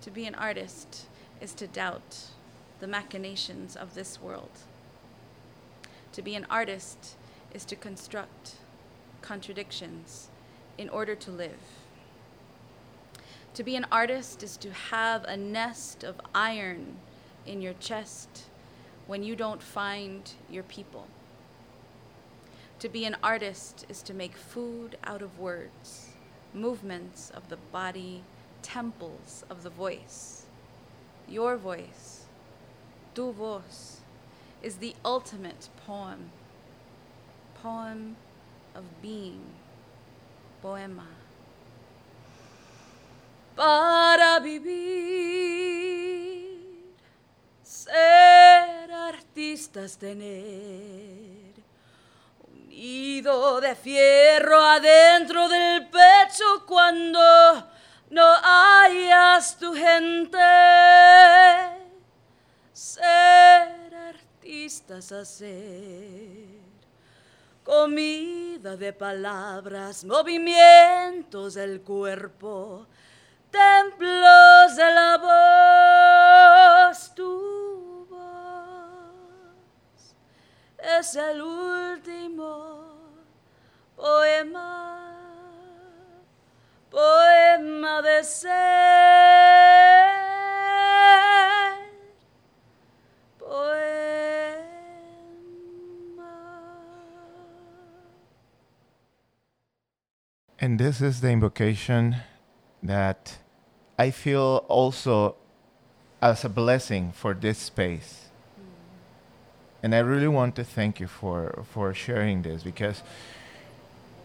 To 0.00 0.10
be 0.10 0.26
an 0.26 0.34
artist 0.34 1.06
is 1.40 1.52
to 1.54 1.66
doubt 1.66 2.30
the 2.80 2.86
machinations 2.86 3.76
of 3.76 3.94
this 3.94 4.20
world. 4.20 4.50
To 6.12 6.22
be 6.22 6.34
an 6.34 6.46
artist 6.48 7.16
is 7.52 7.64
to 7.66 7.76
construct 7.76 8.56
contradictions 9.20 10.30
in 10.78 10.88
order 10.88 11.14
to 11.14 11.30
live. 11.30 11.60
To 13.54 13.62
be 13.62 13.76
an 13.76 13.84
artist 13.92 14.42
is 14.42 14.56
to 14.58 14.72
have 14.72 15.24
a 15.24 15.36
nest 15.36 16.02
of 16.02 16.20
iron 16.34 16.96
in 17.44 17.60
your 17.60 17.74
chest 17.74 18.49
when 19.10 19.24
you 19.24 19.34
don't 19.34 19.60
find 19.60 20.34
your 20.48 20.62
people. 20.62 21.04
To 22.78 22.88
be 22.88 23.04
an 23.06 23.16
artist 23.24 23.84
is 23.88 24.02
to 24.02 24.14
make 24.14 24.36
food 24.36 24.96
out 25.02 25.20
of 25.20 25.36
words, 25.36 26.10
movements 26.54 27.28
of 27.30 27.48
the 27.48 27.56
body, 27.72 28.22
temples 28.62 29.44
of 29.50 29.64
the 29.64 29.68
voice. 29.68 30.46
Your 31.28 31.56
voice, 31.56 32.26
tu 33.12 33.32
voz, 33.32 33.96
is 34.62 34.76
the 34.76 34.94
ultimate 35.04 35.70
poem, 35.84 36.30
poem 37.60 38.14
of 38.76 38.84
being, 39.02 39.42
poema. 40.62 41.08
Para 43.56 44.40
vivir, 44.40 45.69
artistas 49.50 49.98
tener 49.98 51.52
un 52.46 52.68
nido 52.68 53.60
de 53.60 53.74
fierro 53.74 54.60
adentro 54.60 55.48
del 55.48 55.88
pecho 55.88 56.64
cuando 56.68 57.20
no 58.10 58.32
hayas 58.44 59.58
tu 59.58 59.74
gente. 59.74 60.38
Ser 62.72 63.92
artistas 63.92 65.10
hacer 65.10 66.60
comida 67.64 68.76
de 68.76 68.92
palabras, 68.92 70.04
movimientos 70.04 71.54
del 71.54 71.80
cuerpo, 71.80 72.86
templos 73.50 74.76
de 74.76 74.94
la 74.94 76.88
voz, 76.88 77.14
tu 77.16 77.59
es 80.82 81.14
el 81.16 81.40
último 81.42 82.84
poema, 83.96 85.16
poema 86.90 88.02
de 88.02 88.24
ser, 88.24 88.50
poema. 93.38 93.90
And 100.58 100.78
this 100.78 101.00
is 101.00 101.20
the 101.20 101.30
invocation 101.30 102.16
that 102.82 103.38
I 103.98 104.10
feel 104.10 104.64
also 104.68 105.36
as 106.22 106.44
a 106.44 106.48
blessing 106.48 107.12
for 107.12 107.34
this 107.34 107.58
space. 107.58 108.29
And 109.82 109.94
I 109.94 109.98
really 110.00 110.28
want 110.28 110.56
to 110.56 110.64
thank 110.64 111.00
you 111.00 111.06
for, 111.06 111.64
for 111.72 111.94
sharing 111.94 112.42
this 112.42 112.62
because 112.62 113.02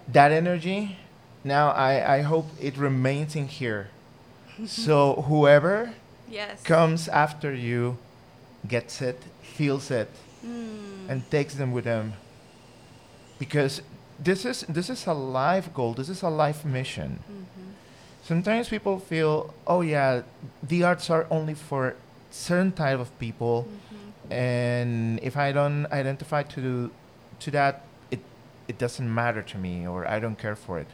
that 0.07 0.31
energy, 0.31 0.97
now 1.43 1.69
I, 1.71 2.17
I 2.17 2.21
hope 2.21 2.47
it 2.59 2.77
remains 2.77 3.35
in 3.35 3.47
here. 3.47 3.89
so 4.65 5.23
whoever 5.27 5.93
Yes. 6.29 6.63
comes 6.63 7.07
after 7.07 7.53
you 7.53 7.97
gets 8.67 9.01
it, 9.01 9.21
feels 9.41 9.91
it, 9.91 10.09
Mm. 10.45 11.09
and 11.09 11.31
takes 11.31 11.55
them 11.55 11.71
with 11.71 11.85
them. 11.85 12.13
Because 13.39 13.81
this 14.19 14.45
is 14.45 14.61
this 14.69 14.89
is 14.89 15.07
a 15.07 15.13
life 15.13 15.73
goal. 15.73 15.93
This 15.93 16.07
is 16.09 16.21
a 16.23 16.29
life 16.29 16.63
mission. 16.65 17.19
Mhm. 17.29 17.73
Sometimes 18.23 18.69
people 18.69 18.99
feel, 18.99 19.53
oh 19.67 19.81
yeah, 19.81 20.21
the 20.63 20.83
arts 20.83 21.09
are 21.09 21.25
only 21.31 21.53
for 21.55 21.95
certain 22.31 22.71
type 22.71 22.99
of 22.99 23.09
people, 23.19 23.65
Mhm. 23.67 23.94
And 24.31 25.19
if 25.21 25.37
I 25.37 25.51
don't 25.51 25.85
identify 25.87 26.43
to 26.43 26.91
to 27.39 27.51
that, 27.51 27.83
it 28.11 28.19
it 28.67 28.77
doesn't 28.77 29.13
matter 29.13 29.41
to 29.41 29.57
me 29.57 29.87
or 29.87 30.07
I 30.07 30.19
don't 30.19 30.37
care 30.37 30.55
for 30.55 30.79
it. 30.79 30.87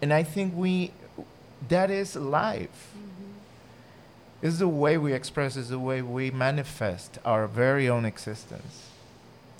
And 0.00 0.12
I 0.12 0.22
think 0.22 0.54
we 0.56 0.92
that 1.68 1.90
is 1.90 2.16
life. 2.16 2.92
Mm-hmm. 2.96 4.46
Is 4.46 4.58
the 4.58 4.68
way 4.68 4.98
we 4.98 5.14
express, 5.14 5.56
is 5.56 5.70
the 5.70 5.78
way 5.78 6.02
we 6.02 6.30
manifest 6.30 7.18
our 7.24 7.46
very 7.46 7.88
own 7.88 8.04
existence. 8.04 8.90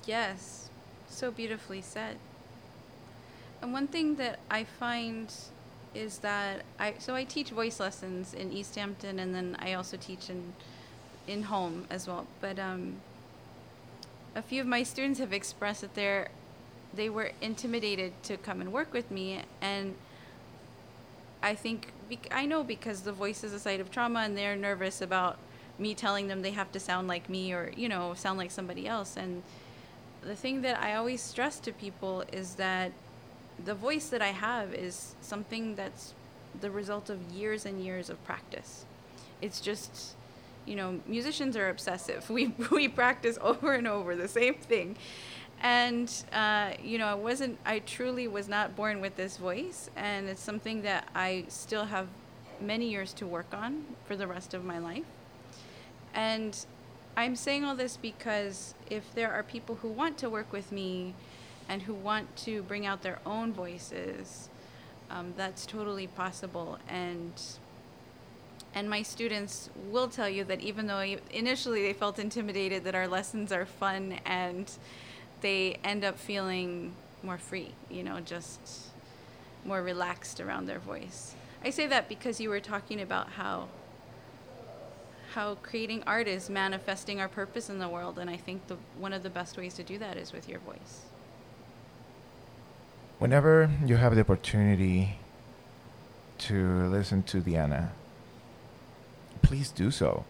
Yes, 0.05 0.69
so 1.09 1.31
beautifully 1.31 1.81
said. 1.81 2.17
And 3.61 3.73
one 3.73 3.87
thing 3.87 4.17
that 4.17 4.37
I 4.51 4.63
find 4.63 5.33
is 5.95 6.19
that 6.19 6.63
I 6.77 6.95
so 6.99 7.15
I 7.15 7.23
teach 7.23 7.49
voice 7.49 7.79
lessons 7.79 8.35
in 8.35 8.51
Easthampton, 8.51 9.17
and 9.17 9.33
then 9.33 9.55
I 9.59 9.73
also 9.73 9.97
teach 9.97 10.29
in 10.29 10.53
in 11.27 11.43
home 11.43 11.85
as 11.89 12.07
well. 12.07 12.27
But 12.41 12.59
um, 12.59 12.97
a 14.35 14.41
few 14.41 14.61
of 14.61 14.67
my 14.67 14.83
students 14.83 15.19
have 15.19 15.33
expressed 15.33 15.81
that 15.81 15.95
they're 15.95 16.29
they 16.93 17.09
were 17.09 17.31
intimidated 17.41 18.13
to 18.23 18.37
come 18.37 18.61
and 18.61 18.71
work 18.71 18.93
with 18.93 19.11
me, 19.11 19.41
and 19.61 19.95
I 21.43 21.55
think 21.55 21.91
I 22.31 22.45
know 22.45 22.63
because 22.63 23.01
the 23.01 23.11
voice 23.11 23.43
is 23.43 23.53
a 23.53 23.59
site 23.59 23.79
of 23.79 23.91
trauma, 23.91 24.19
and 24.19 24.37
they're 24.37 24.55
nervous 24.55 25.01
about 25.01 25.37
me 25.77 25.93
telling 25.93 26.27
them 26.27 26.41
they 26.41 26.51
have 26.51 26.71
to 26.71 26.79
sound 26.79 27.07
like 27.07 27.29
me 27.29 27.51
or 27.51 27.71
you 27.75 27.89
know 27.89 28.13
sound 28.13 28.37
like 28.37 28.49
somebody 28.49 28.87
else 28.87 29.17
and 29.17 29.43
the 30.25 30.35
thing 30.35 30.61
that 30.61 30.81
I 30.81 30.95
always 30.95 31.21
stress 31.21 31.59
to 31.59 31.71
people 31.71 32.23
is 32.31 32.55
that 32.55 32.91
the 33.63 33.75
voice 33.75 34.09
that 34.09 34.21
I 34.21 34.29
have 34.29 34.73
is 34.73 35.15
something 35.21 35.75
that's 35.75 36.13
the 36.59 36.71
result 36.71 37.09
of 37.09 37.21
years 37.31 37.65
and 37.65 37.83
years 37.83 38.09
of 38.09 38.23
practice. 38.25 38.85
It's 39.41 39.61
just, 39.61 40.15
you 40.65 40.75
know, 40.75 40.99
musicians 41.07 41.55
are 41.57 41.69
obsessive. 41.69 42.29
We 42.35 42.53
we 42.71 42.87
practice 42.87 43.37
over 43.41 43.73
and 43.73 43.87
over 43.87 44.15
the 44.15 44.27
same 44.27 44.55
thing, 44.55 44.97
and 45.61 46.11
uh, 46.33 46.71
you 46.83 46.97
know, 46.97 47.07
I 47.07 47.13
wasn't. 47.13 47.57
I 47.65 47.79
truly 47.79 48.27
was 48.27 48.47
not 48.47 48.75
born 48.75 49.01
with 49.01 49.15
this 49.15 49.37
voice, 49.37 49.89
and 49.95 50.27
it's 50.27 50.41
something 50.41 50.81
that 50.81 51.07
I 51.15 51.45
still 51.47 51.85
have 51.85 52.07
many 52.61 52.89
years 52.89 53.13
to 53.13 53.27
work 53.27 53.53
on 53.53 53.83
for 54.05 54.15
the 54.15 54.27
rest 54.27 54.53
of 54.53 54.63
my 54.63 54.79
life. 54.79 55.05
And 56.13 56.57
I'm 57.17 57.35
saying 57.35 57.63
all 57.63 57.75
this 57.75 57.97
because 57.97 58.73
if 58.89 59.13
there 59.13 59.31
are 59.31 59.43
people 59.43 59.75
who 59.75 59.89
want 59.89 60.17
to 60.19 60.29
work 60.29 60.51
with 60.51 60.71
me 60.71 61.13
and 61.67 61.81
who 61.81 61.93
want 61.93 62.35
to 62.37 62.63
bring 62.63 62.85
out 62.85 63.01
their 63.01 63.19
own 63.25 63.53
voices, 63.53 64.49
um, 65.09 65.33
that's 65.37 65.65
totally 65.65 66.07
possible. 66.07 66.77
And 66.87 67.33
and 68.75 68.89
my 68.89 69.01
students 69.01 69.69
will 69.89 70.09
tell 70.09 70.27
you 70.27 70.43
that 70.43 70.59
even 70.59 70.85
though 70.85 70.99
initially 71.31 71.81
they 71.81 71.93
felt 71.93 72.19
intimidated, 72.19 72.83
that 72.83 72.93
our 72.93 73.07
lessons 73.07 73.53
are 73.53 73.65
fun 73.65 74.19
and 74.25 74.69
they 75.39 75.79
end 75.85 76.03
up 76.03 76.19
feeling 76.19 76.91
more 77.23 77.37
free, 77.37 77.71
you 77.89 78.03
know, 78.03 78.19
just 78.19 78.59
more 79.63 79.81
relaxed 79.81 80.41
around 80.41 80.65
their 80.65 80.79
voice. 80.79 81.35
I 81.63 81.69
say 81.69 81.87
that 81.87 82.09
because 82.09 82.41
you 82.41 82.49
were 82.49 82.59
talking 82.59 83.01
about 83.01 83.29
how 83.29 83.69
how 85.33 85.55
creating 85.55 86.01
art 86.07 86.27
is 86.27 86.49
manifesting 86.49 87.19
our 87.19 87.27
purpose 87.27 87.69
in 87.69 87.77
the 87.77 87.89
world 87.89 88.19
and 88.19 88.29
I 88.29 88.37
think 88.37 88.67
the 88.67 88.77
one 88.97 89.11
of 89.11 89.23
the 89.23 89.29
best 89.29 89.57
ways 89.57 89.73
to 89.73 89.83
do 89.83 89.97
that 89.97 90.17
is 90.17 90.31
with 90.31 90.47
your 90.47 90.59
voice. 90.59 91.05
Whenever 93.19 93.69
you 93.85 93.95
have 93.95 94.15
the 94.15 94.21
opportunity 94.21 95.17
to 96.37 96.87
listen 96.87 97.23
to 97.23 97.39
Diana, 97.39 97.91
please 99.45 99.69
do 99.69 99.91
so. 99.91 100.25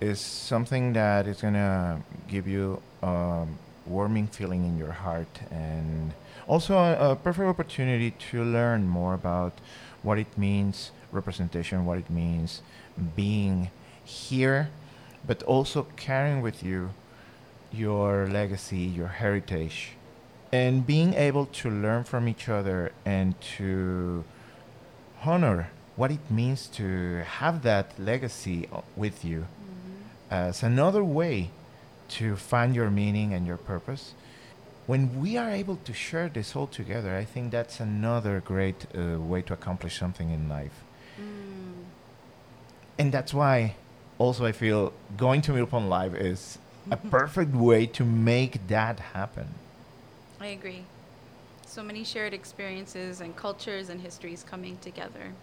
It's 0.00 0.20
something 0.20 0.94
that 0.94 1.26
is 1.26 1.38
to 1.40 2.00
give 2.28 2.48
you 2.48 2.80
a 3.02 3.46
warming 3.86 4.26
feeling 4.28 4.64
in 4.64 4.78
your 4.78 4.92
heart 4.92 5.40
and 5.50 6.12
also 6.46 6.76
a, 6.76 7.12
a 7.12 7.16
perfect 7.16 7.46
opportunity 7.46 8.12
to 8.30 8.42
learn 8.42 8.88
more 8.88 9.12
about 9.12 9.52
what 10.02 10.18
it 10.18 10.38
means 10.38 10.92
representation, 11.12 11.84
what 11.84 11.98
it 11.98 12.08
means 12.08 12.62
being 13.14 13.70
here, 14.02 14.70
but 15.26 15.42
also 15.42 15.86
carrying 15.96 16.40
with 16.40 16.62
you 16.62 16.90
your 17.70 18.26
legacy, 18.26 18.78
your 18.78 19.08
heritage, 19.08 19.90
and 20.50 20.86
being 20.86 21.12
able 21.14 21.46
to 21.46 21.68
learn 21.68 22.04
from 22.04 22.26
each 22.26 22.48
other 22.48 22.92
and 23.04 23.38
to 23.40 24.24
honor 25.22 25.70
what 25.96 26.10
it 26.10 26.30
means 26.30 26.66
to 26.68 27.22
have 27.24 27.62
that 27.62 27.98
legacy 27.98 28.68
with 28.96 29.24
you 29.24 29.46
as 30.30 30.62
another 30.62 31.02
way 31.02 31.50
to 32.08 32.36
find 32.36 32.74
your 32.74 32.90
meaning 32.90 33.32
and 33.34 33.46
your 33.46 33.56
purpose. 33.56 34.14
When 34.86 35.20
we 35.20 35.36
are 35.36 35.50
able 35.50 35.76
to 35.76 35.92
share 35.92 36.28
this 36.28 36.56
all 36.56 36.66
together, 36.66 37.14
I 37.14 37.24
think 37.24 37.52
that's 37.52 37.80
another 37.80 38.40
great 38.40 38.86
uh, 38.96 39.20
way 39.20 39.42
to 39.42 39.52
accomplish 39.52 39.98
something 39.98 40.30
in 40.30 40.48
life. 40.48 40.84
Mm. 41.20 41.84
And 42.98 43.12
that's 43.12 43.32
why 43.32 43.76
also 44.18 44.44
I 44.44 44.52
feel 44.52 44.92
going 45.16 45.42
to 45.42 45.52
Millpond 45.52 45.88
Live 45.88 46.14
is 46.14 46.58
a 46.90 46.96
perfect 47.18 47.54
way 47.54 47.86
to 47.86 48.04
make 48.04 48.66
that 48.68 48.98
happen. 49.00 49.54
I 50.40 50.48
agree. 50.48 50.84
So 51.70 51.84
many 51.84 52.02
shared 52.02 52.34
experiences 52.34 53.20
and 53.20 53.36
cultures 53.36 53.90
and 53.90 54.00
histories 54.00 54.42
coming 54.42 54.76
together. 54.78 55.34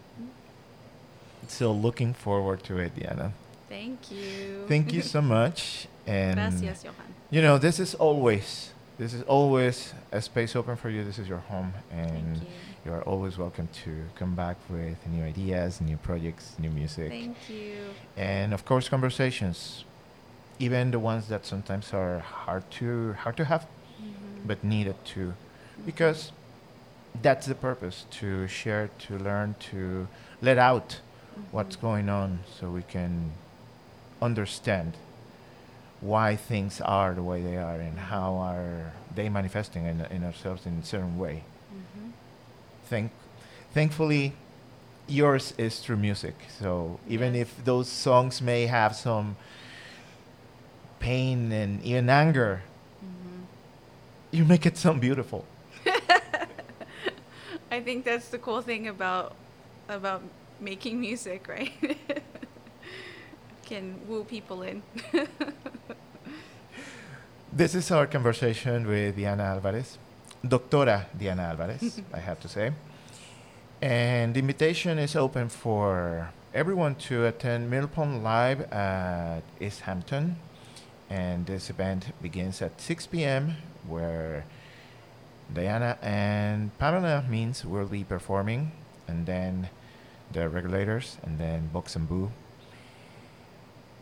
So 1.47 1.71
looking 1.71 2.13
forward 2.13 2.63
to 2.65 2.79
it, 2.79 2.91
Diana. 2.99 3.31
Thank 3.69 4.11
you. 4.11 4.65
Thank 4.67 4.91
you 4.91 5.01
so 5.01 5.21
much. 5.37 5.87
And 6.05 6.35
Gracias, 6.35 6.83
Johan. 6.83 7.13
you 7.29 7.41
know, 7.41 7.57
this 7.57 7.79
is 7.79 7.95
always 7.95 8.73
this 8.97 9.13
is 9.13 9.21
always 9.23 9.93
a 10.11 10.21
space 10.21 10.53
open 10.53 10.75
for 10.75 10.89
you. 10.89 11.05
This 11.05 11.17
is 11.17 11.29
your 11.29 11.37
home 11.37 11.71
and 11.91 12.35
you. 12.37 12.43
you 12.85 12.91
are 12.91 13.03
always 13.03 13.37
welcome 13.37 13.69
to 13.85 13.91
come 14.15 14.35
back 14.35 14.57
with 14.69 14.97
new 15.07 15.23
ideas, 15.23 15.79
new 15.79 15.95
projects, 15.95 16.55
new 16.59 16.69
music. 16.71 17.09
Thank 17.09 17.37
you. 17.49 17.77
and 18.17 18.53
of 18.53 18.65
course 18.65 18.89
conversations. 18.89 19.85
Even 20.59 20.91
the 20.91 20.99
ones 20.99 21.29
that 21.29 21.45
sometimes 21.45 21.93
are 21.93 22.19
hard 22.19 22.69
to 22.79 23.13
hard 23.13 23.37
to 23.37 23.45
have 23.45 23.63
Mhm. 24.01 24.45
but 24.45 24.61
needed 24.63 24.95
to 25.15 25.33
because 25.85 26.31
that's 27.21 27.47
the 27.47 27.55
purpose 27.55 28.05
to 28.11 28.47
share 28.47 28.89
to 28.99 29.17
learn 29.17 29.55
to 29.71 30.07
let 30.41 30.57
out 30.57 30.99
what's 31.51 31.75
Mhm. 31.75 31.81
going 31.81 32.09
on 32.09 32.39
so 32.59 32.69
we 32.69 32.83
can 32.83 33.31
understand 34.21 34.93
why 36.01 36.35
things 36.35 36.79
are 36.81 37.13
the 37.15 37.23
way 37.23 37.41
they 37.41 37.57
are 37.57 37.79
and 37.79 37.97
how 37.97 38.35
are 38.35 38.91
they 39.15 39.29
manifesting 39.29 39.85
in, 39.85 40.01
in 40.11 40.23
ourselves 40.23 40.65
in 40.65 40.77
a 40.79 40.85
certain 40.85 41.17
way 41.17 41.43
Mhm. 41.73 42.11
Thank, 42.89 43.11
thankfully 43.73 44.33
yours 45.07 45.53
is 45.57 45.79
through 45.79 45.97
music 45.97 46.35
so 46.59 46.99
even 47.07 47.33
Yes. 47.33 47.47
if 47.47 47.65
those 47.65 47.87
songs 47.89 48.41
may 48.41 48.67
have 48.67 48.95
some 48.95 49.35
pain 50.99 51.51
and 51.51 51.81
even 51.83 52.09
anger 52.09 52.61
Mhm. 53.03 53.43
you 54.31 54.45
make 54.45 54.65
it 54.65 54.77
sound 54.77 55.01
beautiful 55.01 55.45
I 57.71 57.81
think 57.81 58.05
that's 58.05 58.29
the 58.29 58.37
cool 58.37 58.61
thing 58.61 58.87
about 58.87 59.35
about 59.89 60.21
making 60.59 60.99
music, 60.99 61.47
right? 61.49 61.71
Can 63.65 63.99
woo 64.07 64.23
people 64.23 64.61
in. 64.63 64.83
This 67.57 67.73
is 67.73 67.89
our 67.89 68.05
conversation 68.05 68.85
with 68.85 69.15
Diana 69.15 69.43
Alvarez, 69.43 69.97
Doctora 70.45 71.05
Diana 71.17 71.43
Alvarez, 71.43 72.01
I 72.13 72.19
have 72.19 72.39
to 72.41 72.47
say. 72.47 72.71
And 73.81 74.35
the 74.35 74.41
invitation 74.41 74.99
is 74.99 75.15
open 75.15 75.49
for 75.49 76.29
everyone 76.53 76.95
to 77.09 77.25
attend 77.25 77.71
Millpond 77.71 78.21
Live 78.21 78.61
at 78.71 79.41
Easthampton. 79.59 80.35
And 81.09 81.47
this 81.47 81.71
event 81.71 82.11
begins 82.21 82.61
at 82.61 82.79
6 82.79 83.07
p.m., 83.07 83.55
where 83.87 84.45
Diana 85.53 85.97
and 86.01 86.77
Pamela 86.77 87.23
Means 87.29 87.65
will 87.65 87.85
be 87.85 88.03
performing, 88.03 88.71
and 89.07 89.25
then 89.25 89.69
the 90.31 90.49
regulators, 90.49 91.17
and 91.23 91.39
then 91.39 91.69
Vox 91.73 91.95
Sambou 91.95 92.31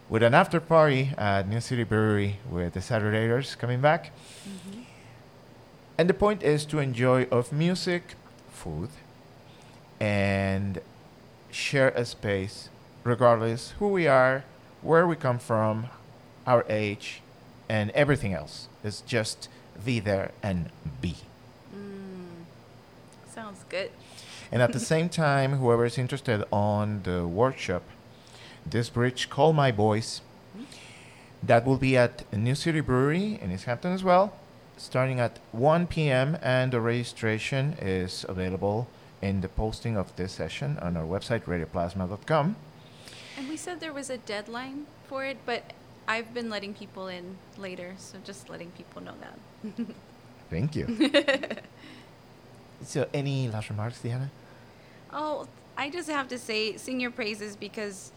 with 0.07 0.21
an 0.21 0.33
after 0.33 0.59
party 0.59 1.11
at 1.17 1.47
New 1.47 1.59
City 1.59 1.83
Brewery 1.83 2.37
with 2.49 2.73
the 2.73 2.81
Saturdays 2.81 3.55
coming 3.55 3.81
back. 3.81 4.11
Mhm. 4.47 4.85
And 5.97 6.09
the 6.09 6.13
point 6.13 6.43
is 6.43 6.65
to 6.65 6.79
enjoy 6.79 7.23
of 7.31 7.51
music, 7.51 8.15
food, 8.51 8.89
and 9.99 10.79
share 11.49 11.89
a 11.89 12.05
space 12.05 12.69
regardless 13.03 13.71
who 13.79 13.87
we 13.87 14.07
are, 14.07 14.43
where 14.81 15.07
we 15.07 15.15
come 15.15 15.39
from, 15.39 15.87
our 16.45 16.65
age, 16.69 17.21
and 17.69 17.89
everything 17.91 18.33
else. 18.33 18.67
It's 18.83 19.01
just 19.01 19.47
be 19.83 19.99
there 19.99 20.31
and 20.43 20.69
be. 21.01 21.15
Sounds 23.35 23.65
good. 23.67 23.91
And 24.51 24.61
at 24.61 24.71
the 24.71 24.79
same 24.93 25.09
time, 25.09 25.57
whoever 25.57 25.85
is 25.85 25.97
interested 25.97 26.43
on 26.51 27.01
the 27.03 27.27
workshop, 27.27 27.83
this 28.65 28.89
bridge, 28.89 29.29
Call 29.29 29.51
My 29.51 29.71
Voice, 29.71 30.21
mm-hmm. 30.55 30.63
that 31.43 31.65
will 31.65 31.77
be 31.77 31.97
at 31.97 32.31
New 32.33 32.55
City 32.55 32.79
Brewery 32.79 33.37
in 33.41 33.51
Easthampton 33.51 33.91
as 33.93 34.03
well. 34.03 34.33
starting 34.77 35.19
at 35.21 35.39
1 35.53 35.87
p.m. 35.87 36.37
and 36.41 36.71
the 36.73 36.81
registration 36.81 37.77
is 37.81 38.25
available 38.27 38.87
in 39.21 39.39
the 39.41 39.47
posting 39.47 39.95
of 39.97 40.13
this 40.17 40.33
session 40.33 40.77
on 40.81 40.97
our 40.97 41.05
website 41.05 41.43
radioplasma.com. 41.43 42.55
And 43.37 43.49
we 43.49 43.57
said 43.57 43.79
there 43.79 43.93
was 43.93 44.09
a 44.09 44.17
deadline 44.17 44.85
for 45.07 45.23
it, 45.25 45.37
but 45.45 45.73
I've 46.07 46.33
been 46.33 46.49
letting 46.49 46.73
people 46.73 47.07
in 47.07 47.37
later, 47.57 47.95
so 47.97 48.17
just 48.23 48.49
letting 48.49 48.71
people 48.71 49.01
know 49.01 49.15
that. 49.21 49.87
Thank 50.49 50.75
you. 50.75 50.85
so, 52.83 53.07
any 53.13 53.47
last 53.49 53.69
remarks, 53.69 54.01
Diana? 54.01 54.29
Oh, 55.11 55.47
I 55.77 55.89
just 55.89 56.09
have 56.09 56.27
to 56.29 56.37
say, 56.37 56.77
sing 56.77 56.99
your 56.99 57.11
praises 57.11 57.55
because 57.55 58.11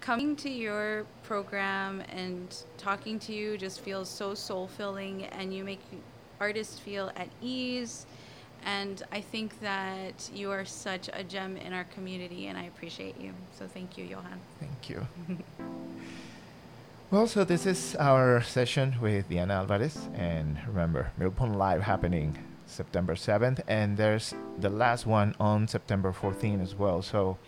coming 0.00 0.36
to 0.36 0.48
your 0.48 1.04
program 1.22 2.02
and 2.08 2.62
talking 2.76 3.18
to 3.18 3.32
you 3.32 3.58
just 3.58 3.80
feels 3.80 4.08
so 4.08 4.34
soul 4.34 4.68
filling, 4.68 5.24
and 5.26 5.54
you 5.54 5.64
make 5.64 5.80
artists 6.40 6.78
feel 6.78 7.10
at 7.16 7.28
ease. 7.42 8.06
And 8.64 9.02
I 9.12 9.20
think 9.20 9.60
that 9.60 10.30
you 10.34 10.50
are 10.50 10.64
such 10.64 11.08
a 11.12 11.22
gem 11.22 11.56
in 11.56 11.72
our 11.72 11.84
community, 11.84 12.46
and 12.46 12.58
I 12.58 12.64
appreciate 12.64 13.20
you. 13.20 13.32
So 13.56 13.66
thank 13.66 13.96
you, 13.96 14.04
Johan. 14.04 14.40
Thank 14.58 14.90
you. 14.90 15.06
well, 17.10 17.26
so 17.26 17.44
this 17.44 17.66
is 17.66 17.94
our 17.96 18.42
session 18.42 18.96
with 19.00 19.28
Diana 19.28 19.54
Alvarez. 19.54 20.08
And 20.14 20.58
remember, 20.66 21.12
Millpond 21.20 21.56
Live 21.56 21.82
happening 21.82 22.36
September 22.68 23.14
7th, 23.14 23.60
and 23.66 23.96
there's 23.96 24.34
the 24.58 24.68
last 24.68 25.06
one 25.06 25.34
on 25.40 25.66
September 25.66 26.12
14th 26.12 26.62
as 26.62 26.74
well. 26.74 27.02
So, 27.02 27.38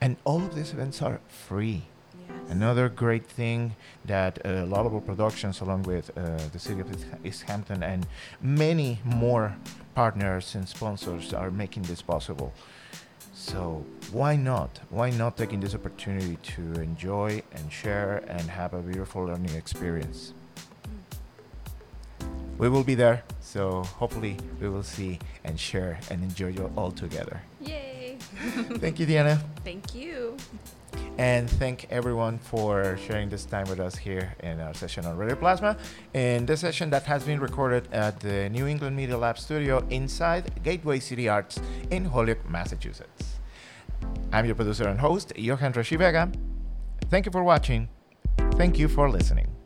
and 0.00 0.16
all 0.24 0.42
of 0.42 0.54
these 0.54 0.72
events 0.72 1.02
are 1.02 1.20
free. 1.28 1.82
Yes. 2.18 2.50
Another 2.50 2.88
great 2.88 3.26
thing 3.26 3.74
that 4.04 4.38
uh, 4.44 4.64
Laudable 4.64 5.00
Productions, 5.00 5.60
along 5.60 5.82
with 5.82 6.10
uh, 6.16 6.38
the 6.52 6.58
city 6.58 6.80
of 6.80 6.88
Easthampton 7.24 7.82
and 7.82 8.06
many 8.40 9.00
more 9.04 9.56
partners 9.94 10.54
and 10.54 10.68
sponsors, 10.68 11.34
are 11.34 11.50
making 11.50 11.82
this 11.82 12.02
possible. 12.02 12.52
So 13.32 13.84
why 14.10 14.36
not? 14.36 14.80
Why 14.90 15.10
not 15.10 15.36
taking 15.36 15.60
this 15.60 15.74
opportunity 15.74 16.36
to 16.54 16.62
enjoy 16.80 17.42
and 17.52 17.72
share 17.72 18.24
and 18.26 18.42
have 18.42 18.74
a 18.74 18.82
beautiful 18.82 19.26
learning 19.26 19.54
experience? 19.54 20.32
We 22.58 22.68
will 22.68 22.82
be 22.82 22.96
there, 22.96 23.22
so 23.40 23.84
hopefully 23.84 24.36
we 24.60 24.68
will 24.68 24.82
see 24.82 25.20
and 25.44 25.58
share 25.58 26.00
and 26.10 26.22
enjoy 26.24 26.48
you 26.48 26.70
all 26.76 26.90
together. 26.90 27.40
Yay! 27.60 28.16
Thank 28.78 28.98
you, 28.98 29.06
Diana. 29.06 29.40
Thank 29.64 29.94
you. 29.94 30.36
And 31.18 31.50
thank 31.50 31.86
everyone 31.90 32.38
for 32.38 32.96
sharing 33.06 33.28
this 33.28 33.44
time 33.44 33.68
with 33.68 33.80
us 33.80 33.96
here 33.96 34.34
in 34.40 34.60
our 34.60 34.72
session 34.72 35.04
on 35.04 35.16
Radio 35.16 35.36
Plasma. 35.36 35.76
In 36.14 36.46
this 36.46 36.60
session 36.60 36.90
that 36.90 37.02
has 37.04 37.24
been 37.24 37.40
recorded 37.40 37.88
at 37.92 38.20
the 38.20 38.48
New 38.48 38.66
England 38.66 38.96
Media 38.96 39.18
Lab 39.18 39.38
studio 39.38 39.84
inside 39.90 40.62
Gateway 40.62 41.00
City 41.00 41.28
Arts 41.28 41.60
in 41.90 42.04
Holyoke, 42.04 42.48
Massachusetts. 42.48 43.36
I'm 44.32 44.46
your 44.46 44.54
producer 44.54 44.88
and 44.88 45.00
host, 45.00 45.32
Johan 45.36 45.72
Rashi 45.72 45.98
Vega. 45.98 46.30
Thank 47.10 47.26
you 47.26 47.32
for 47.32 47.42
watching. 47.42 47.88
Thank 48.52 48.78
you 48.78 48.88
for 48.88 49.10
listening. 49.10 49.57